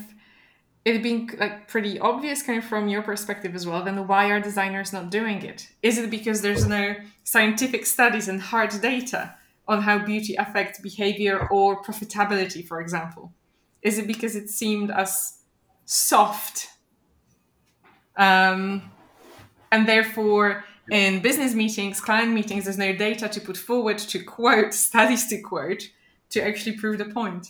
[0.96, 4.40] it being like pretty obvious kind of from your perspective as well, then why are
[4.40, 5.68] designers not doing it?
[5.82, 9.34] Is it because there's no scientific studies and hard data
[9.66, 13.32] on how beauty affects behavior or profitability, for example?
[13.82, 15.38] Is it because it seemed as
[15.84, 16.68] soft?
[18.16, 18.90] Um,
[19.70, 24.74] and therefore, in business meetings, client meetings, there's no data to put forward to quote,
[24.88, 25.90] studies to quote,
[26.30, 27.48] to actually prove the point.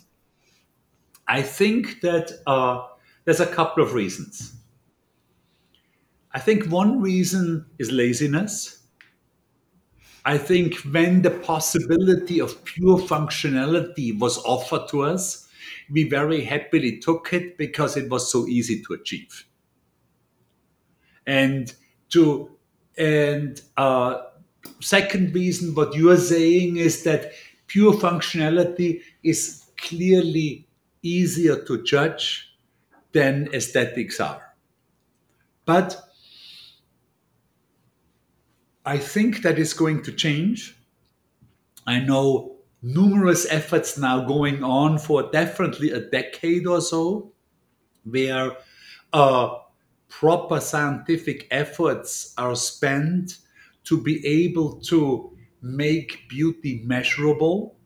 [1.29, 2.87] I think that uh,
[3.29, 4.55] there's a couple of reasons.
[6.33, 8.85] I think one reason is laziness.
[10.25, 15.47] I think when the possibility of pure functionality was offered to us,
[15.91, 19.45] we very happily took it because it was so easy to achieve.
[21.27, 21.71] And
[22.13, 22.57] to
[22.97, 24.23] and uh,
[24.81, 27.33] second reason, what you are saying is that
[27.67, 30.67] pure functionality is clearly
[31.03, 32.47] easier to judge
[33.13, 34.43] than aesthetics are.
[35.65, 35.97] But
[38.85, 40.77] I think that is going to change.
[41.87, 47.33] I know numerous efforts now going on for definitely a decade or so,
[48.05, 48.57] where
[49.13, 49.57] uh,
[50.09, 53.39] proper scientific efforts are spent
[53.85, 57.78] to be able to make beauty measurable.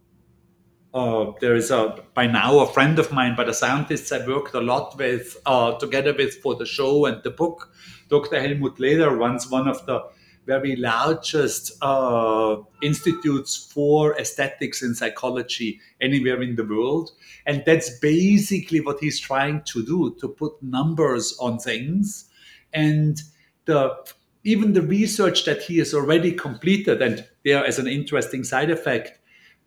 [0.94, 4.54] Uh, there is a by now a friend of mine, but a scientist I worked
[4.54, 7.72] a lot with uh, together with for the show and the book.
[8.08, 8.40] Dr.
[8.40, 10.02] Helmut Leder runs one of the
[10.44, 17.12] very largest uh, institutes for aesthetics and psychology anywhere in the world.
[17.46, 22.28] And that's basically what he's trying to do to put numbers on things.
[22.72, 23.20] And
[23.66, 23.96] the
[24.44, 29.18] even the research that he has already completed, and there as an interesting side effect,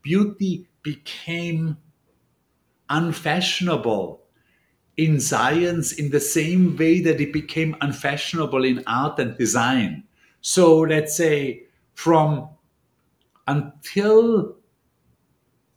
[0.05, 1.77] beauty became
[2.89, 4.21] unfashionable
[4.97, 10.03] in science in the same way that it became unfashionable in art and design.
[10.41, 11.63] So let's say
[11.95, 12.47] from
[13.47, 14.57] until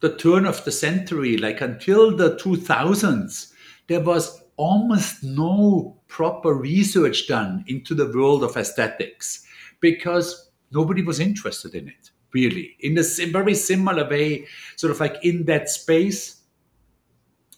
[0.01, 3.53] the turn of the century, like until the 2000s,
[3.89, 9.47] there was almost no proper research done into the world of aesthetics
[9.81, 12.77] because nobody was interested in it, really.
[12.81, 16.41] In a very similar way, sort of like in that space,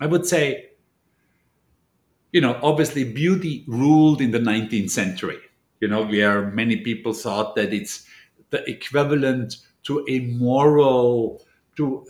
[0.00, 0.70] I would say,
[2.32, 5.40] you know, obviously beauty ruled in the 19th century
[5.80, 8.06] you know, where many people thought that it's
[8.50, 11.42] the equivalent to a moral,
[11.76, 12.06] to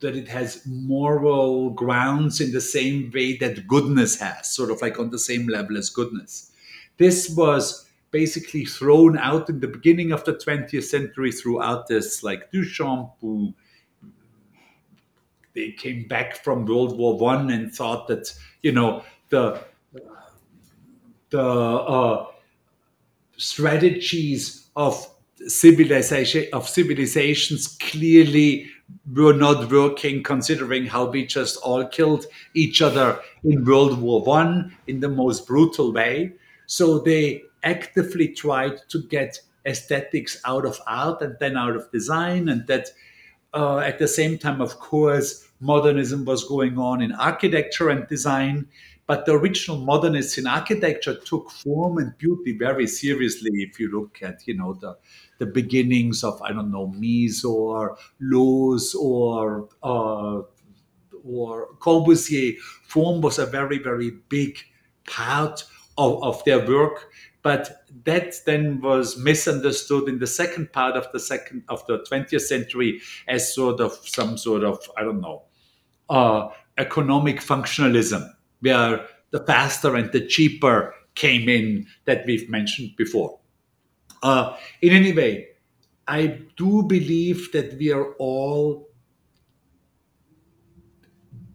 [0.00, 4.98] that it has moral grounds in the same way that goodness has, sort of like
[4.98, 6.50] on the same level as goodness.
[6.96, 12.52] This was basically thrown out in the beginning of the 20th century through artists like
[12.52, 13.52] Duchamp, who
[15.54, 18.32] they came back from World War One and thought that
[18.62, 19.60] you know the
[21.30, 22.26] the uh,
[23.36, 25.08] strategies of
[25.46, 28.68] civilization of civilizations clearly
[29.14, 34.76] were not working considering how we just all killed each other in world war one
[34.86, 36.32] in the most brutal way.
[36.66, 42.48] So they actively tried to get aesthetics out of art and then out of design
[42.48, 42.88] and that
[43.54, 48.66] uh, at the same time of course modernism was going on in architecture and design
[49.06, 53.50] but the original modernists in architecture took form and beauty very seriously.
[53.54, 54.96] If you look at, you know, the
[55.38, 60.42] the beginnings of I don't know Mies or Loos or uh,
[61.24, 62.56] or Corbusier,
[62.86, 64.58] form was a very very big
[65.06, 65.64] part
[65.98, 67.12] of, of their work.
[67.42, 72.42] But that then was misunderstood in the second part of the second of the 20th
[72.42, 75.42] century as sort of some sort of I don't know
[76.08, 78.30] uh, economic functionalism
[78.60, 83.38] where the faster and the cheaper came in that we've mentioned before.
[84.22, 85.48] Uh, in any way,
[86.06, 88.88] I do believe that we are all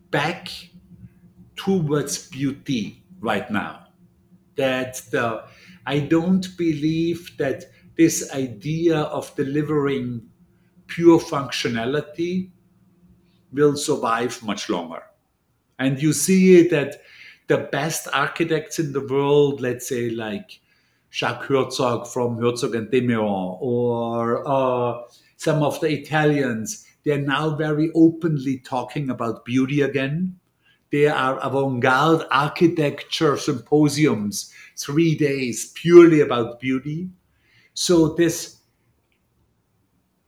[0.10, 0.50] back
[1.56, 3.88] towards beauty right now.
[4.56, 5.44] That the,
[5.88, 7.64] I don't believe that
[7.98, 10.28] this idea of delivering
[10.88, 12.52] pure functionality
[13.54, 15.04] will survive much longer.
[15.80, 17.02] And you see that
[17.48, 20.60] the best architects in the world, let's say like
[21.10, 25.04] Jacques Herzog from Herzog and de Meuron, or uh,
[25.38, 30.38] some of the Italians, they're now very openly talking about beauty again.
[30.92, 37.10] There are avant garde architecture symposiums, three days purely about beauty.
[37.74, 38.58] So, this,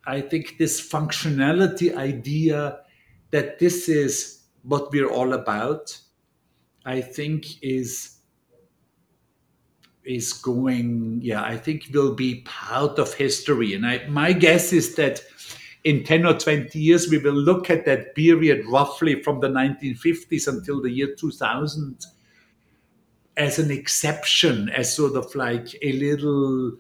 [0.06, 2.80] I think, this functionality idea
[3.32, 5.98] that this is what we're all about,
[6.86, 8.20] I think is
[10.10, 14.96] is going yeah i think will be part of history and I, my guess is
[14.96, 15.22] that
[15.84, 20.48] in 10 or 20 years we will look at that period roughly from the 1950s
[20.48, 22.06] until the year 2000
[23.38, 26.74] as an exception as sort of like a little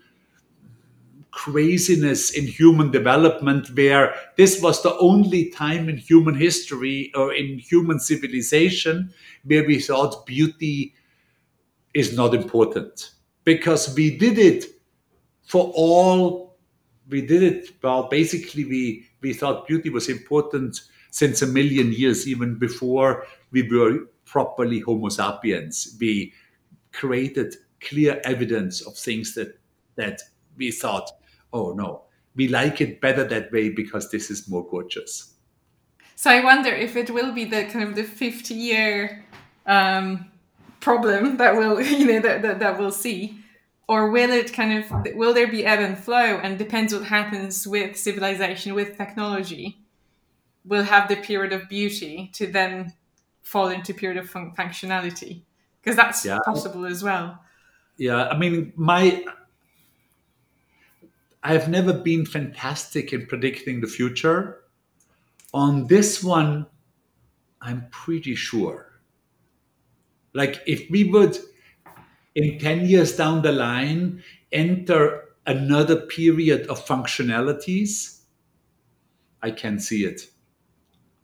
[1.32, 7.58] craziness in human development where this was the only time in human history or in
[7.60, 9.14] human civilization
[9.46, 10.94] where we thought beauty
[11.94, 13.12] is not important.
[13.46, 14.66] Because we did it
[15.44, 16.49] for all
[17.10, 20.82] we did it well basically we we thought beauty was important
[21.12, 25.98] since a million years even before we were properly homo sapiens.
[26.00, 26.34] We
[26.92, 29.60] created clear evidence of things that
[29.96, 30.22] that
[30.58, 31.10] we thought
[31.54, 32.04] oh no
[32.36, 35.34] we like it better that way because this is more gorgeous.
[36.16, 39.26] So i wonder if it will be the kind of the 50 year
[39.66, 40.26] um,
[40.80, 43.40] problem that we'll you know that, that, that we'll see
[43.90, 47.68] or will it kind of will there be ebb and flow and depends what happens
[47.68, 49.80] with civilization with technology
[50.64, 52.94] we'll have the period of beauty to then
[53.42, 55.42] fall into period of fun- functionality?
[55.82, 56.40] Because that's yeah.
[56.46, 57.40] possible as well.
[57.98, 59.26] Yeah i mean my
[61.44, 64.62] i've never been fantastic in predicting the future.
[65.54, 66.68] On this one
[67.62, 68.86] i'm pretty sure.
[70.34, 71.40] Like if we would,
[72.40, 74.24] in 10 years down the line,
[74.54, 78.22] enter another period of functionalities,
[79.42, 80.22] I can see it.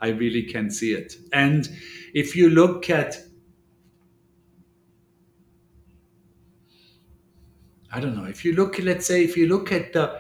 [0.02, 1.16] I really can see it.
[1.32, 1.70] And
[2.14, 3.16] if you look at,
[7.94, 10.20] I don't know, if you look, let's say, if you look at the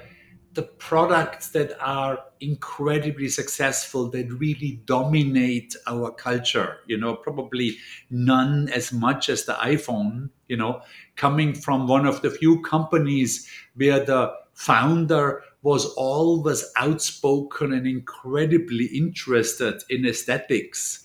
[0.56, 7.78] the products that are incredibly successful that really dominate our culture you know probably
[8.10, 10.82] none as much as the iphone you know
[11.16, 18.86] coming from one of the few companies where the founder was always outspoken and incredibly
[18.86, 21.04] interested in aesthetics.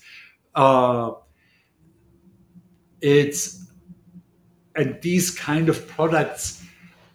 [0.53, 1.13] Uh,
[3.01, 3.65] it's
[4.75, 6.63] and these kind of products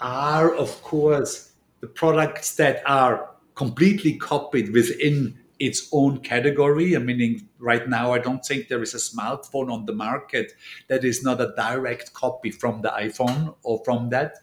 [0.01, 1.46] are of course
[1.81, 6.97] the products that are completely copied within its own category.
[6.97, 10.53] I mean, right now, I don't think there is a smartphone on the market
[10.89, 14.35] that is not a direct copy from the iPhone or from that.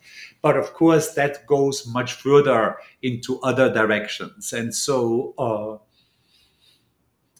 [0.41, 4.53] But of course, that goes much further into other directions.
[4.53, 5.77] And so, uh,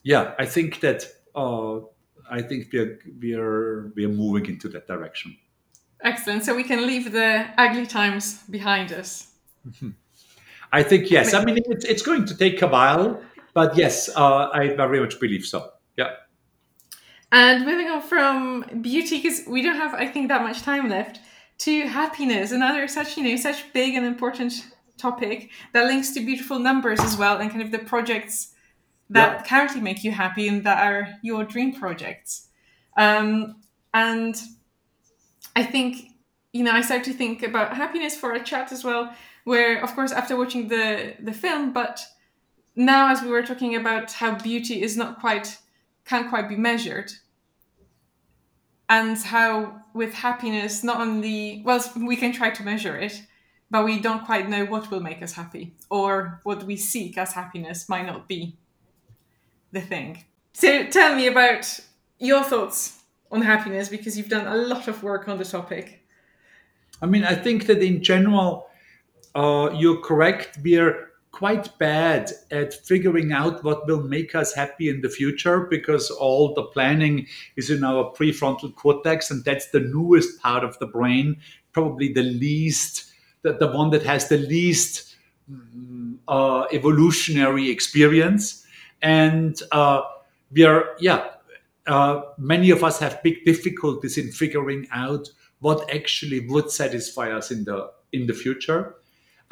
[0.04, 1.80] yeah, I think that uh,
[2.30, 5.38] I think we're we're we're moving into that direction.
[6.02, 6.44] Excellent.
[6.44, 9.33] So we can leave the ugly times behind us.
[10.74, 11.34] I think yes.
[11.34, 13.22] I mean, it's, it's going to take a while,
[13.54, 15.70] but yes, uh, I very much believe so.
[15.98, 16.12] Yeah.
[17.32, 21.20] And moving on from beauty, because we don't have, I think, that much time left,
[21.60, 24.66] to happiness, another such you know such big and important
[24.98, 28.54] topic that links to beautiful numbers as well, and kind of the projects
[29.10, 29.44] that yeah.
[29.44, 32.50] currently make you happy and that are your dream projects.
[32.98, 33.62] Um,
[33.94, 34.36] and
[35.56, 36.08] I think
[36.52, 39.94] you know I start to think about happiness for a chat as well where of
[39.96, 42.00] course after watching the the film but
[42.76, 45.58] now as we were talking about how beauty is not quite
[46.06, 47.12] can't quite be measured
[48.90, 53.24] and how with happiness not only well we can try to measure it
[53.74, 57.34] but we don't quite know what will make us happy or what we seek as
[57.34, 58.56] happiness might not be
[59.72, 60.24] the thing.
[60.54, 61.80] So tell me about
[62.20, 66.06] your thoughts on happiness because you've done a lot of work on the topic.
[67.02, 68.70] I mean i think that in general
[69.36, 70.60] uh, you're correct.
[70.64, 76.12] We're quite bad at figuring out what will make us happy in the future because
[76.12, 80.86] all the planning is in our prefrontal cortex, and that's the newest part of the
[80.86, 81.38] brain,
[81.72, 83.14] probably the least
[83.44, 85.16] the, the one that has the least
[85.52, 88.66] mm, uh, evolutionary experience.
[89.02, 90.02] And uh,
[90.52, 91.28] we are, yeah,
[91.86, 95.30] uh, many of us have big difficulties in figuring out
[95.60, 98.96] what actually would satisfy us in the in the future.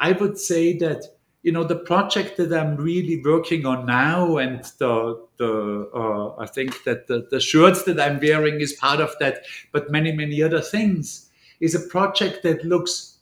[0.02, 1.04] I would say that
[1.42, 6.46] you know the project that I'm really working on now, and the the uh, I
[6.46, 10.42] think that the, the shirts that I'm wearing is part of that, but many many
[10.42, 11.30] other things
[11.60, 13.18] is a project that looks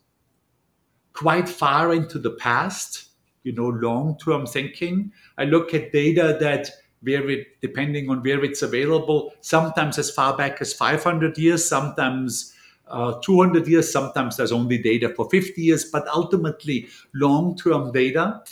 [1.12, 3.10] quite far into the past.
[3.42, 5.12] You know, long term thinking.
[5.36, 6.70] I look at data that
[7.02, 12.54] where depending on where it's available, sometimes as far back as 500 years, sometimes
[12.90, 18.42] uh, 200 years, sometimes there's only data for 50 years, but ultimately long term data.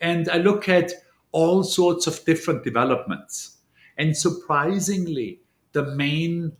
[0.00, 0.92] And I look at
[1.30, 3.58] all sorts of different developments.
[3.98, 5.40] And surprisingly,
[5.72, 6.52] the main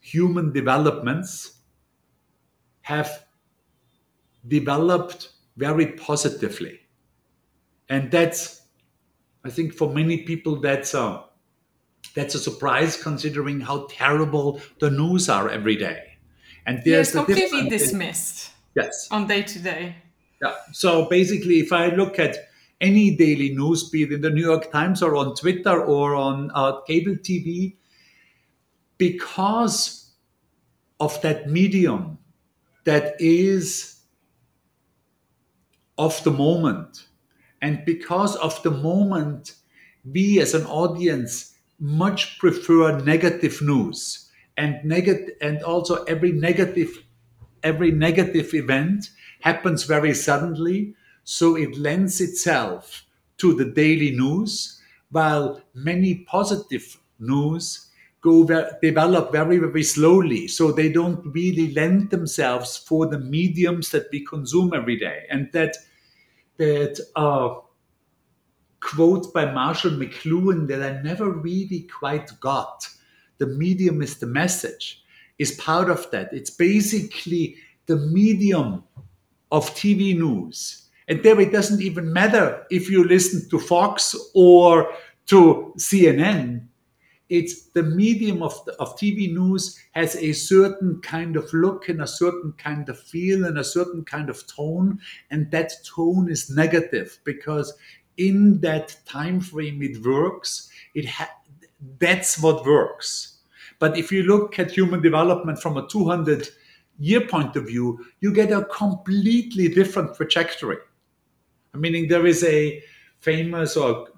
[0.00, 1.58] human developments
[2.82, 3.26] have
[4.46, 6.80] developed very positively.
[7.88, 8.62] And that's,
[9.44, 11.24] I think, for many people, that's a,
[12.14, 16.07] that's a surprise considering how terrible the news are every day.
[16.68, 18.50] And there's yes, completely dismissed.
[18.76, 19.08] Yes.
[19.10, 19.96] On day to day.
[20.42, 20.54] Yeah.
[20.72, 22.36] So basically, if I look at
[22.78, 26.50] any daily news, be it in the New York Times or on Twitter or on
[26.54, 27.76] uh, cable TV,
[28.98, 30.12] because
[31.00, 32.18] of that medium
[32.84, 34.00] that is
[35.96, 37.06] of the moment,
[37.62, 39.54] and because of the moment,
[40.04, 44.27] we as an audience much prefer negative news
[44.58, 47.04] and negative and also every negative
[47.62, 50.94] every negative event happens very suddenly
[51.24, 53.04] so it lends itself
[53.38, 54.80] to the daily news
[55.10, 57.88] while many positive news
[58.20, 58.44] go
[58.82, 64.24] develop very very slowly so they don't really lend themselves for the mediums that we
[64.24, 65.24] consume every day.
[65.30, 65.76] And that
[66.56, 67.60] that uh,
[68.80, 72.88] quote by marshall mcluhan that i never really quite got
[73.38, 75.02] the medium is the message,
[75.38, 76.32] is part of that.
[76.32, 78.84] It's basically the medium
[79.50, 80.88] of TV news.
[81.08, 84.92] And there it doesn't even matter if you listen to Fox or
[85.26, 86.66] to CNN.
[87.30, 92.00] It's the medium of, the, of TV news has a certain kind of look and
[92.02, 94.98] a certain kind of feel and a certain kind of tone.
[95.30, 97.74] And that tone is negative because
[98.16, 100.70] in that time frame it works.
[100.94, 101.30] It ha-
[101.98, 103.38] that's what works.
[103.78, 106.48] But if you look at human development from a 200
[106.98, 110.78] year point of view, you get a completely different trajectory.
[111.74, 112.82] Meaning, there is a
[113.20, 114.08] famous or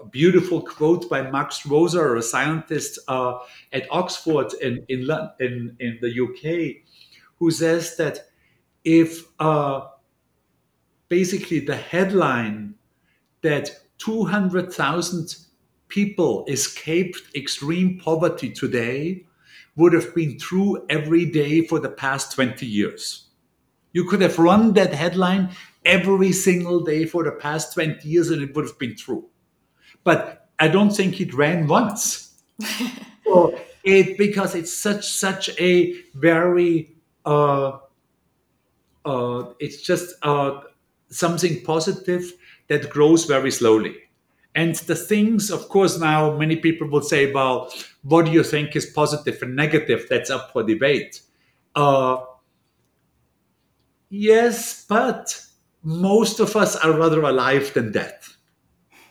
[0.00, 3.38] a beautiful quote by Max Roser, a scientist uh,
[3.72, 5.08] at Oxford in, in,
[5.40, 6.82] in, in, the UK,
[7.38, 8.30] who says that
[8.84, 9.82] if uh,
[11.08, 12.74] basically the headline
[13.42, 15.36] that 200,000
[15.88, 19.24] people escaped extreme poverty today
[19.76, 23.28] would have been true every day for the past 20 years.
[23.92, 25.50] You could have run that headline
[25.84, 29.28] every single day for the past 20 years and it would have been true.
[30.02, 32.42] But I don't think it ran once.
[33.24, 37.78] so it because it's such such a very uh,
[39.04, 40.60] uh, it's just uh,
[41.10, 42.32] something positive
[42.68, 43.96] that grows very slowly.
[44.54, 48.76] And the things, of course, now many people will say, well, what do you think
[48.76, 50.06] is positive and negative?
[50.08, 51.22] That's up for debate.
[51.74, 52.18] Uh,
[54.10, 55.44] yes, but
[55.82, 58.14] most of us are rather alive than dead.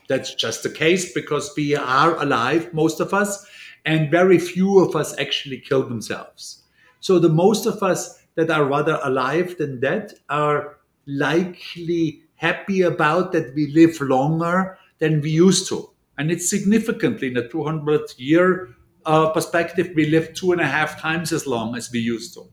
[0.08, 3.46] That's just the case because we are alive, most of us,
[3.86, 6.64] and very few of us actually kill themselves.
[7.00, 13.32] So the most of us that are rather alive than dead are likely happy about
[13.34, 15.90] that we live longer than we used to.
[16.18, 18.70] And it's significantly in a 200 year
[19.06, 22.44] uh, perspective, we live two and a half times as long as we used to.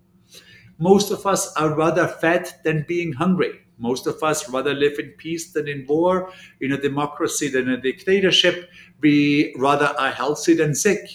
[0.76, 3.52] Most of us are rather fat than being hungry.
[3.78, 7.80] Most of us rather live in peace than in war, in a democracy than a
[7.80, 8.68] dictatorship.
[9.00, 11.08] We rather are healthy than sick.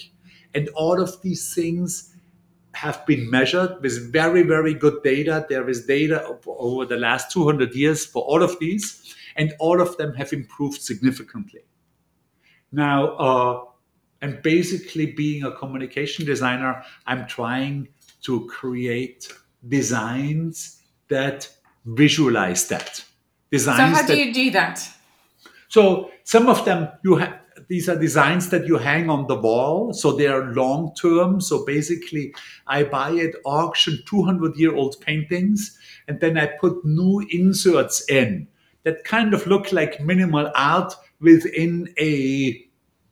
[0.53, 2.15] And all of these things
[2.75, 5.45] have been measured with very, very good data.
[5.49, 9.97] There is data over the last 200 years for all of these and all of
[9.97, 11.61] them have improved significantly.
[12.71, 13.63] Now, uh,
[14.21, 17.89] and basically, being a communication designer, I'm trying
[18.23, 19.31] to create
[19.67, 21.49] designs that
[21.85, 23.03] visualize that.
[23.51, 23.97] Designs.
[23.97, 24.87] So, how do you do that?
[25.67, 27.39] So, some of them you have.
[27.67, 31.39] these are designs that you hang on the wall, so they are long term.
[31.41, 32.33] So basically,
[32.67, 35.77] I buy at auction 200 year old paintings,
[36.07, 38.47] and then I put new inserts in
[38.85, 42.65] that kind of look like minimal art within a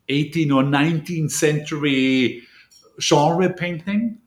[0.08, 2.42] 18 or 19th century
[3.02, 4.18] genre painting,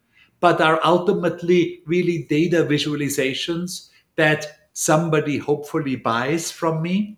[0.41, 7.17] but are ultimately really data visualizations that somebody hopefully buys from me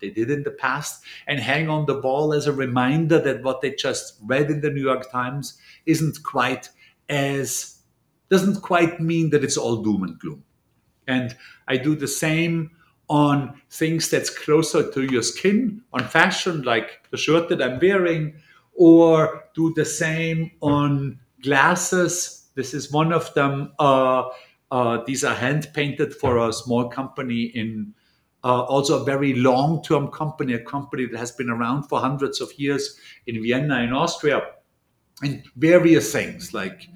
[0.00, 3.60] they did in the past and hang on the wall as a reminder that what
[3.60, 6.68] they just read in the New York Times isn't quite
[7.08, 7.76] as
[8.30, 10.44] doesn't quite mean that it's all doom and gloom.
[11.06, 12.70] And I do the same
[13.10, 18.34] on things that's closer to your skin, on fashion, like the shirt that I'm wearing,
[18.72, 22.46] or do the same on glasses.
[22.54, 23.72] This is one of them.
[23.80, 24.28] Uh,
[24.70, 27.92] uh, these are hand painted for a small company in
[28.44, 32.40] uh, also a very long term company, a company that has been around for hundreds
[32.40, 32.96] of years
[33.26, 34.40] in Vienna, in Austria,
[35.22, 36.88] and various things like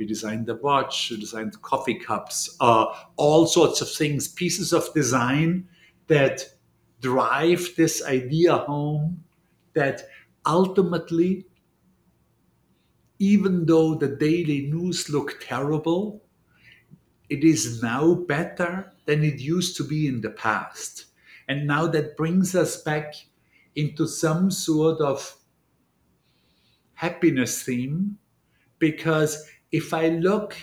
[0.00, 2.86] we designed the watch, we designed coffee cups, uh,
[3.16, 5.68] all sorts of things, pieces of design
[6.08, 6.42] that
[7.02, 9.22] drive this idea home
[9.74, 10.02] that
[10.46, 11.46] ultimately,
[13.18, 16.24] even though the daily news look terrible,
[17.28, 21.04] it is now better than it used to be in the past.
[21.46, 23.14] And now that brings us back
[23.76, 25.36] into some sort of
[26.94, 28.16] happiness theme
[28.78, 30.56] because if I look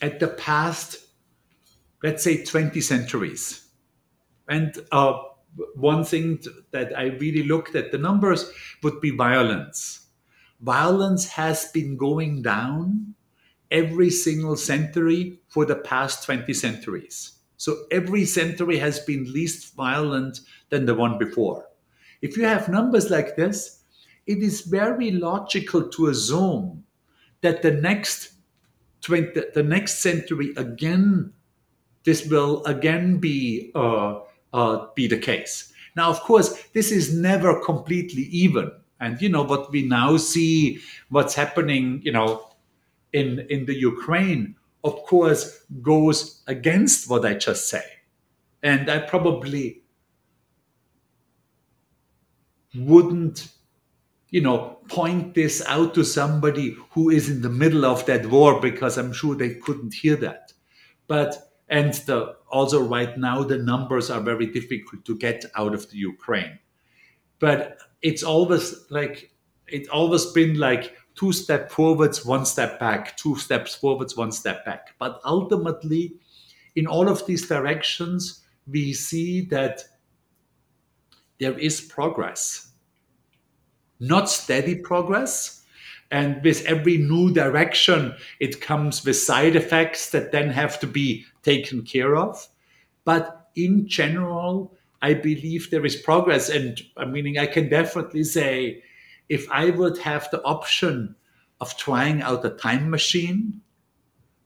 [0.00, 0.98] at the past,
[2.02, 3.68] let's say 20 centuries,
[4.48, 5.18] and uh,
[5.74, 8.50] one thing that I really looked at the numbers
[8.82, 10.08] would be violence.
[10.60, 13.14] Violence has been going down
[13.70, 17.38] every single century for the past 20 centuries.
[17.56, 21.66] So every century has been least violent than the one before.
[22.20, 23.82] If you have numbers like this,
[24.26, 26.84] it is very logical to assume
[27.42, 28.32] that the next
[29.02, 31.32] 20, the next century again,
[32.04, 34.20] this will again be uh,
[34.52, 35.72] uh, be the case.
[35.94, 38.70] Now, of course, this is never completely even,
[39.00, 40.80] and you know what we now see,
[41.10, 42.52] what's happening, you know,
[43.12, 47.84] in, in the Ukraine, of course, goes against what I just say.
[48.62, 49.82] And I probably
[52.74, 53.48] wouldn't,
[54.32, 58.60] you know, point this out to somebody who is in the middle of that war
[58.60, 60.54] because I'm sure they couldn't hear that.
[61.06, 61.36] But
[61.68, 65.98] and the, also right now the numbers are very difficult to get out of the
[65.98, 66.58] Ukraine.
[67.40, 69.32] But it's always like
[69.68, 74.64] it's always been like two step forwards, one step back, two steps forwards, one step
[74.64, 74.94] back.
[74.98, 76.16] But ultimately,
[76.74, 79.84] in all of these directions, we see that
[81.38, 82.71] there is progress,
[84.02, 85.62] not steady progress.
[86.10, 91.24] And with every new direction, it comes with side effects that then have to be
[91.42, 92.48] taken care of.
[93.04, 96.50] But in general, I believe there is progress.
[96.50, 98.82] And I meaning I can definitely say
[99.28, 101.14] if I would have the option
[101.60, 103.62] of trying out a time machine,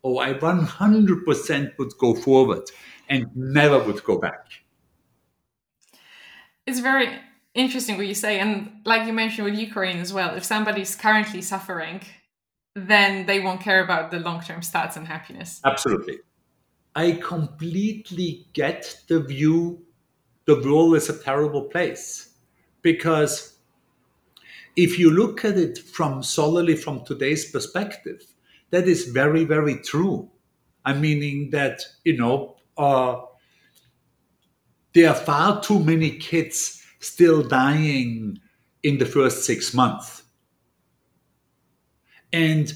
[0.04, 2.70] oh, I 100% would go forward
[3.08, 4.46] and never would go back.
[6.66, 7.08] It's very
[7.56, 8.38] interesting what you say.
[8.38, 12.02] And like you mentioned with Ukraine as well, if somebody's currently suffering,
[12.74, 15.60] then they won't care about the long term stats and happiness.
[15.64, 16.18] Absolutely.
[16.94, 19.82] I completely get the view
[20.46, 22.30] the world is a terrible place
[22.82, 23.58] because
[24.76, 28.22] if you look at it from solely from today's perspective,
[28.70, 30.30] that is very, very true.
[30.84, 33.22] I'm meaning that, you know, uh,
[34.94, 38.38] there are far too many kids still dying
[38.82, 40.22] in the first six months.
[42.32, 42.72] And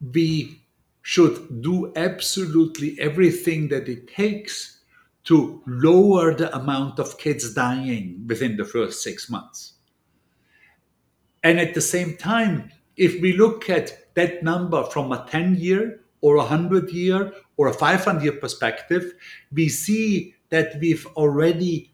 [0.00, 0.62] we
[1.02, 4.80] should do absolutely everything that it takes
[5.24, 9.74] to lower the amount of kids dying within the first six months.
[11.42, 16.00] And at the same time, if we look at that number from a 10 year
[16.20, 19.14] or a 100 year or a 500 year perspective,
[19.52, 21.92] we see that we've already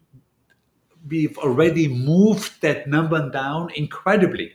[1.07, 4.53] we've already moved that number down incredibly.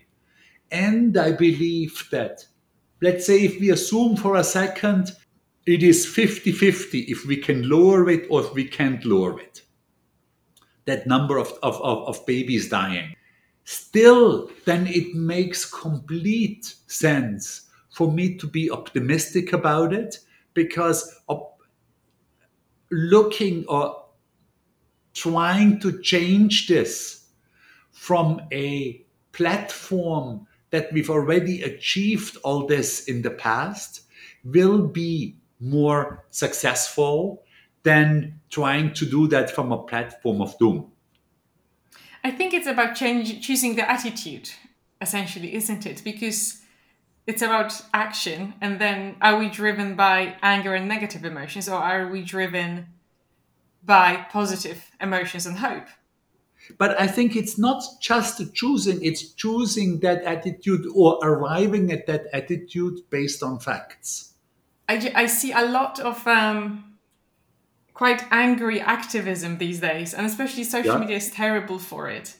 [0.71, 2.47] And I believe that,
[3.01, 5.13] let's say, if we assume for a second
[5.67, 9.63] it is 50 50 if we can lower it or if we can't lower it,
[10.87, 13.15] that number of, of, of, of babies dying
[13.65, 20.21] still then it makes complete sense for me to be optimistic about it
[20.55, 21.21] because
[22.91, 24.07] looking or
[25.15, 27.27] trying to change this
[27.91, 34.03] from a platform that we've already achieved all this in the past
[34.45, 37.43] will be more successful
[37.83, 40.91] than trying to do that from a platform of doom.
[42.23, 44.51] I think it's about change, choosing the attitude,
[45.01, 46.03] essentially, isn't it?
[46.05, 46.61] Because
[47.27, 52.09] it's about action, and then are we driven by anger and negative emotions, or are
[52.09, 52.87] we driven
[53.89, 55.89] by positive emotions and hope?
[56.77, 62.27] But I think it's not just choosing, it's choosing that attitude or arriving at that
[62.33, 64.35] attitude based on facts.
[64.89, 66.99] I, I see a lot of um,
[67.95, 71.01] quite angry activism these days, and especially social yeah.
[71.01, 72.37] media is terrible for it.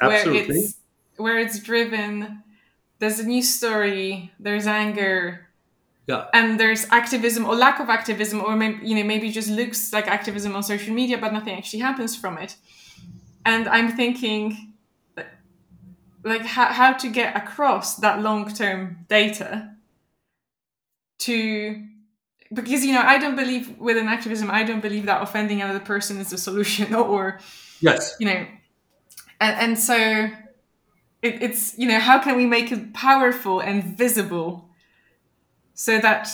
[0.00, 0.48] Absolutely.
[0.48, 0.76] Where it's,
[1.16, 2.42] where it's driven,
[2.98, 5.47] there's a news story, there's anger,
[6.08, 6.26] yeah.
[6.32, 10.06] and there's activism or lack of activism, or maybe you know maybe just looks like
[10.08, 12.56] activism on social media, but nothing actually happens from it
[13.48, 14.74] and I'm thinking
[16.22, 19.74] like how, how to get across that long-term data
[21.20, 21.82] to
[22.52, 25.80] because you know I don't believe with an activism I don't believe that offending another
[25.80, 27.40] person is the solution or
[27.80, 28.46] yes you know
[29.40, 29.96] and, and so
[31.22, 34.67] it, it's you know how can we make it powerful and visible
[35.78, 36.28] so that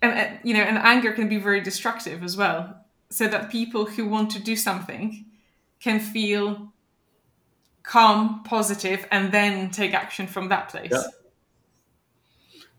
[0.00, 2.74] and you know and anger can be very destructive as well
[3.10, 5.26] so that people who want to do something
[5.78, 6.72] can feel
[7.82, 10.90] calm, positive, and then take action from that place?
[10.90, 11.02] Yeah.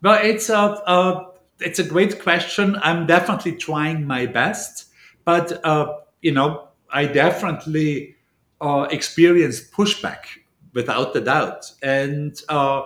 [0.02, 2.76] Well, it's a, a, it's a great question.
[2.82, 4.86] I'm definitely trying my best,
[5.26, 8.16] but uh, you know, I definitely
[8.62, 10.26] uh, experienced pushback
[10.74, 12.82] without a doubt, and uh,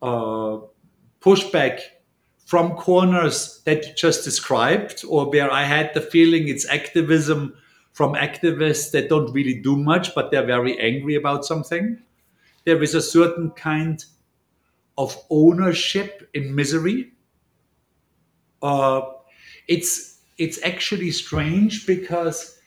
[0.00, 0.58] uh
[1.24, 1.80] pushback
[2.44, 7.54] from corners that you just described, or where I had the feeling it's activism
[7.92, 12.02] from activists that don't really do much, but they're very angry about something.
[12.64, 14.04] There is a certain kind
[14.98, 17.12] of ownership in misery.
[18.62, 19.02] Uh,
[19.68, 22.58] it's it's actually strange because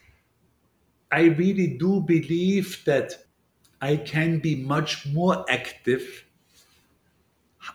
[1.10, 3.14] I really do believe that
[3.80, 6.25] I can be much more active,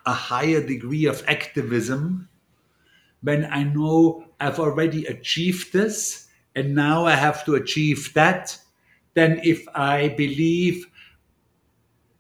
[0.05, 2.29] a higher degree of activism,
[3.21, 8.57] when I know I've already achieved this and now I have to achieve that,
[9.13, 10.87] then if I believe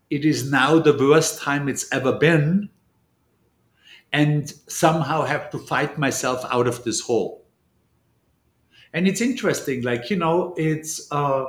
[0.09, 2.69] it is now the worst time it's ever been,
[4.13, 7.45] and somehow have to fight myself out of this hole.
[8.93, 11.45] And it's interesting, like, you know, it's, uh,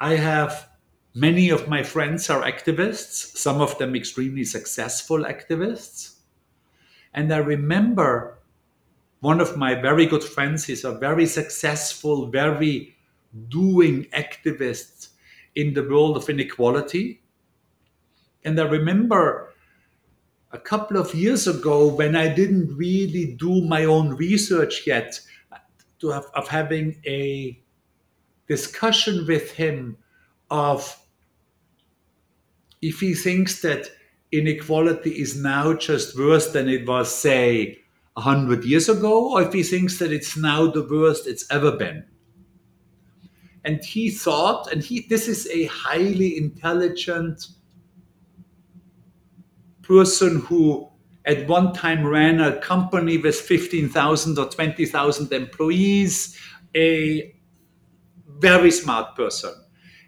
[0.00, 0.68] I have
[1.14, 6.16] many of my friends are activists, some of them extremely successful activists.
[7.14, 8.38] And I remember
[9.20, 12.96] one of my very good friends is a very successful, very
[13.48, 15.08] doing activist
[15.54, 17.22] in the world of inequality.
[18.44, 19.52] And I remember
[20.52, 25.20] a couple of years ago when I didn't really do my own research yet,
[26.00, 27.60] to have, of having a
[28.48, 29.98] discussion with him
[30.50, 30.99] of
[32.82, 33.88] if he thinks that
[34.32, 37.78] inequality is now just worse than it was, say,
[38.14, 42.04] 100 years ago, or if he thinks that it's now the worst it's ever been.
[43.64, 47.46] And he thought, and he this is a highly intelligent
[49.82, 50.88] person who
[51.26, 56.38] at one time ran a company with 15,000 or 20,000 employees,
[56.74, 57.34] a
[58.38, 59.52] very smart person.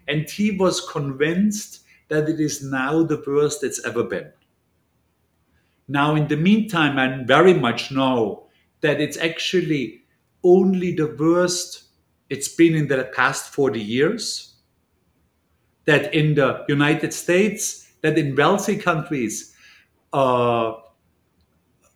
[0.07, 4.31] And he was convinced that it is now the worst it's ever been.
[5.87, 8.47] Now, in the meantime, I very much know
[8.81, 10.03] that it's actually
[10.43, 11.83] only the worst
[12.29, 14.55] it's been in the past 40 years.
[15.85, 19.53] That in the United States, that in wealthy countries,
[20.13, 20.73] uh,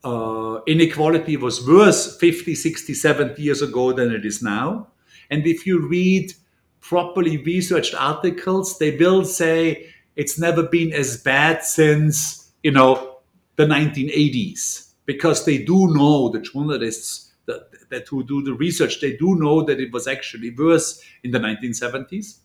[0.03, 4.87] uh, inequality was worse 50, 60, 70 years ago than it is now.
[5.29, 6.33] And if you read
[6.81, 9.87] properly researched articles, they will say
[10.17, 13.19] it's never been as bad since, you know,
[13.55, 19.15] the 1980s because they do know the journalists that, that who do the research they
[19.17, 22.39] do know that it was actually worse in the 1970s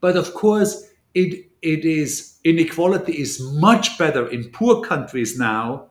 [0.00, 5.90] but of course it it is inequality is much better in poor countries now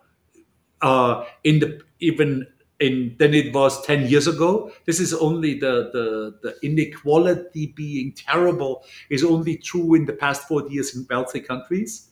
[0.82, 2.48] uh, in the even
[2.84, 4.72] in than it was 10 years ago.
[4.86, 6.06] This is only the, the
[6.44, 12.10] the inequality being terrible is only true in the past 40 years in wealthy countries.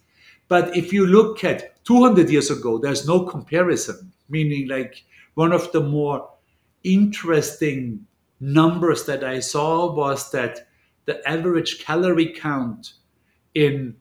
[0.47, 5.03] But if you look at 200 years ago, there's no comparison, meaning like
[5.35, 6.29] one of the more
[6.83, 8.05] interesting
[8.39, 10.67] numbers that I saw was that
[11.05, 12.93] the average calorie count
[13.53, 13.95] in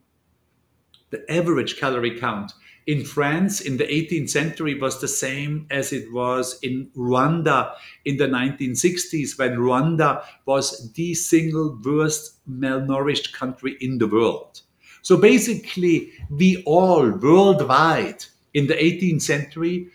[1.10, 2.52] the average calorie count
[2.86, 7.74] in France in the 18th century was the same as it was in Rwanda
[8.04, 14.62] in the 1960s when Rwanda was the single worst malnourished country in the world.
[15.02, 18.24] So basically, we all worldwide
[18.54, 19.88] in the 18th century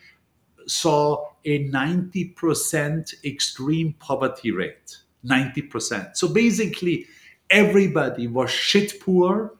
[0.67, 4.97] saw a 90% extreme poverty rate.
[5.25, 6.15] 90%.
[6.15, 7.07] So basically,
[7.49, 9.53] everybody was shit poor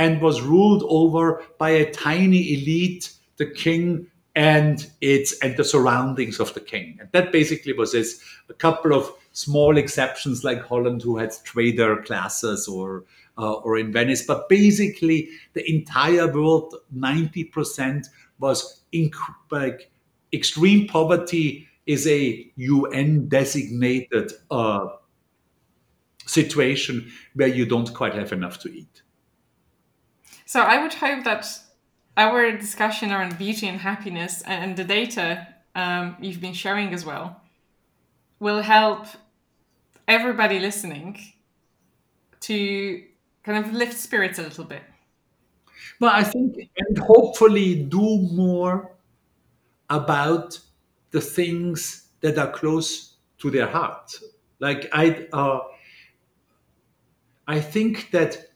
[0.00, 6.40] and was ruled over by a tiny elite, the king and its and the surroundings
[6.40, 6.96] of the king.
[6.98, 8.22] And that basically was this.
[8.48, 13.04] A couple of small exceptions like Holland, who had trader classes, or
[13.36, 18.06] uh, or in Venice, but basically the entire world, ninety percent
[18.38, 19.90] was inc- like
[20.32, 24.86] extreme poverty is a UN designated uh,
[26.26, 29.02] situation where you don't quite have enough to eat.
[30.50, 31.46] So I would hope that
[32.16, 35.46] our discussion around beauty and happiness and the data
[35.76, 37.40] um, you've been sharing as well
[38.40, 39.06] will help
[40.08, 41.20] everybody listening
[42.40, 43.00] to
[43.44, 44.82] kind of lift spirits a little bit.
[46.00, 48.90] Well, I think, and hopefully do more
[49.88, 50.58] about
[51.12, 54.18] the things that are close to their heart.
[54.58, 55.60] Like I, uh,
[57.46, 58.49] I think that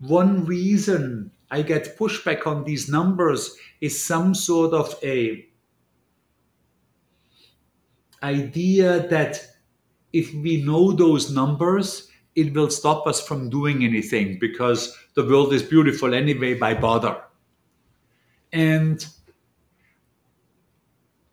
[0.00, 5.46] one reason I get pushback on these numbers is some sort of a
[8.22, 9.40] idea that
[10.12, 15.52] if we know those numbers, it will stop us from doing anything because the world
[15.52, 17.20] is beautiful anyway by bother.
[18.52, 19.04] And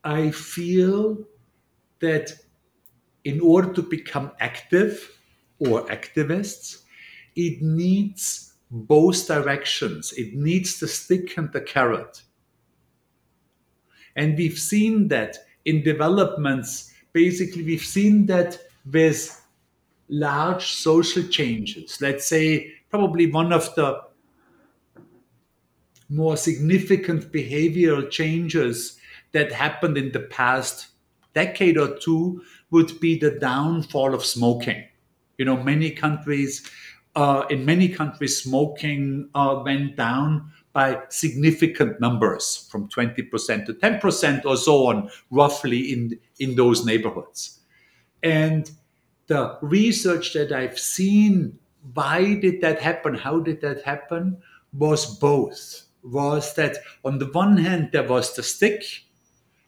[0.03, 1.25] I feel
[1.99, 2.31] that
[3.23, 5.17] in order to become active
[5.59, 6.83] or activists,
[7.35, 10.13] it needs both directions.
[10.13, 12.21] It needs the stick and the carrot.
[14.15, 16.93] And we've seen that in developments.
[17.13, 18.59] Basically, we've seen that
[18.91, 19.41] with
[20.09, 21.99] large social changes.
[22.01, 24.01] Let's say, probably one of the
[26.09, 28.99] more significant behavioral changes
[29.31, 30.87] that happened in the past
[31.33, 32.41] decade or two
[32.71, 34.85] would be the downfall of smoking.
[35.37, 36.69] You know, many countries,
[37.15, 44.45] uh, in many countries, smoking uh, went down by significant numbers from 20% to 10%
[44.45, 47.59] or so on, roughly in, in those neighborhoods.
[48.21, 48.69] And
[49.27, 51.57] the research that I've seen,
[51.93, 53.15] why did that happen?
[53.15, 54.37] How did that happen?
[54.73, 55.83] Was both.
[56.03, 58.83] Was that on the one hand, there was the stick,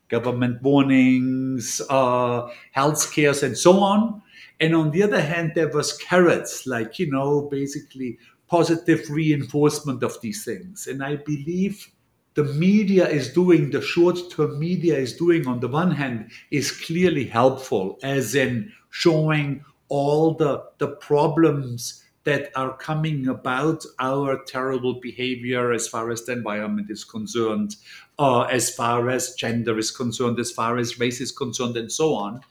[0.10, 4.22] government warnings, uh, health scares, and so on.
[4.60, 10.20] And on the other hand, there was carrots, like, you know, basically positive reinforcement of
[10.22, 10.88] these things.
[10.88, 11.92] And I believe
[12.34, 16.72] the media is doing, the short term media is doing, on the one hand, is
[16.72, 25.00] clearly helpful, as in showing all the, the problems that are coming about our terrible
[25.00, 27.76] behavior as far as the environment is concerned,
[28.20, 32.14] uh, as far as gender is concerned, as far as race is concerned, and so
[32.14, 32.42] on.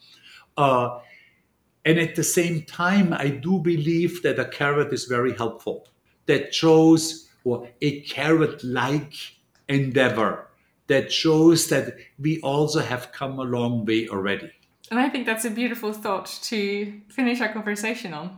[0.57, 0.99] Uh,
[1.87, 5.87] and at the same time, I do believe that a carrot is very helpful.
[6.25, 9.13] That shows, or a carrot like
[9.69, 10.49] endeavor
[10.87, 14.51] that shows that we also have come a long way already.
[14.91, 18.37] And I think that's a beautiful thought to finish our conversation on.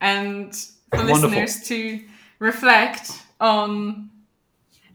[0.00, 0.52] And
[0.90, 1.28] for Wonderful.
[1.28, 2.04] listeners to
[2.40, 4.10] reflect on,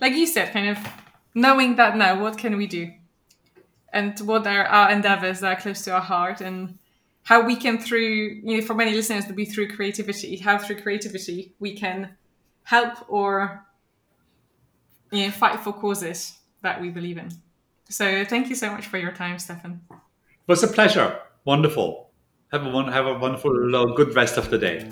[0.01, 0.77] like you said, kind of
[1.33, 2.91] knowing that now, what can we do?
[3.93, 6.77] And what are our endeavors that are close to our heart and
[7.23, 10.81] how we can through you know for many listeners to be through creativity how through
[10.81, 12.09] creativity we can
[12.63, 13.65] help or
[15.11, 17.29] you know fight for causes that we believe in.
[17.89, 19.81] So thank you so much for your time stefan.
[19.89, 21.19] It was a pleasure.
[21.45, 22.09] Wonderful.
[22.51, 24.87] Have a, have a wonderful uh, good rest of the day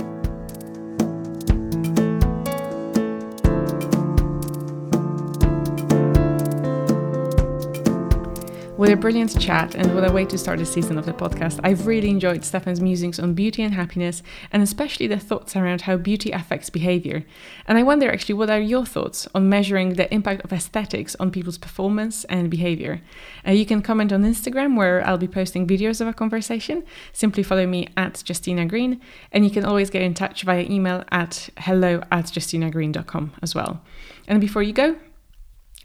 [8.80, 11.60] What a brilliant chat and what a way to start the season of the podcast.
[11.66, 14.24] I've really enjoyed Stefan's musings on beauty and happiness,
[14.54, 17.26] and especially the thoughts around how beauty affects behavior.
[17.68, 21.30] And I wonder actually, what are your thoughts on measuring the impact of aesthetics on
[21.30, 23.02] people's performance and behavior?
[23.46, 26.86] Uh, you can comment on Instagram, where I'll be posting videos of our conversation.
[27.12, 29.02] Simply follow me at Justyna Green,
[29.34, 33.82] and you can always get in touch via email at hello at justynagreen.com as well.
[34.26, 34.96] And before you go,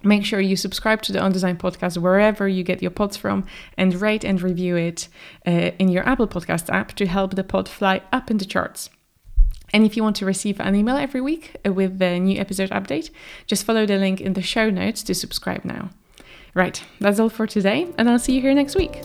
[0.04, 3.46] Make sure you subscribe to the On Design podcast wherever you get your pods from
[3.78, 5.08] and rate and review it
[5.46, 8.90] uh, in your Apple Podcast app to help the pod fly up in the charts.
[9.72, 12.70] And if you want to receive an email every week uh, with the new episode
[12.70, 13.10] update,
[13.46, 15.90] just follow the link in the show notes to subscribe now.
[16.54, 19.02] Right, that's all for today, and I'll see you here next week.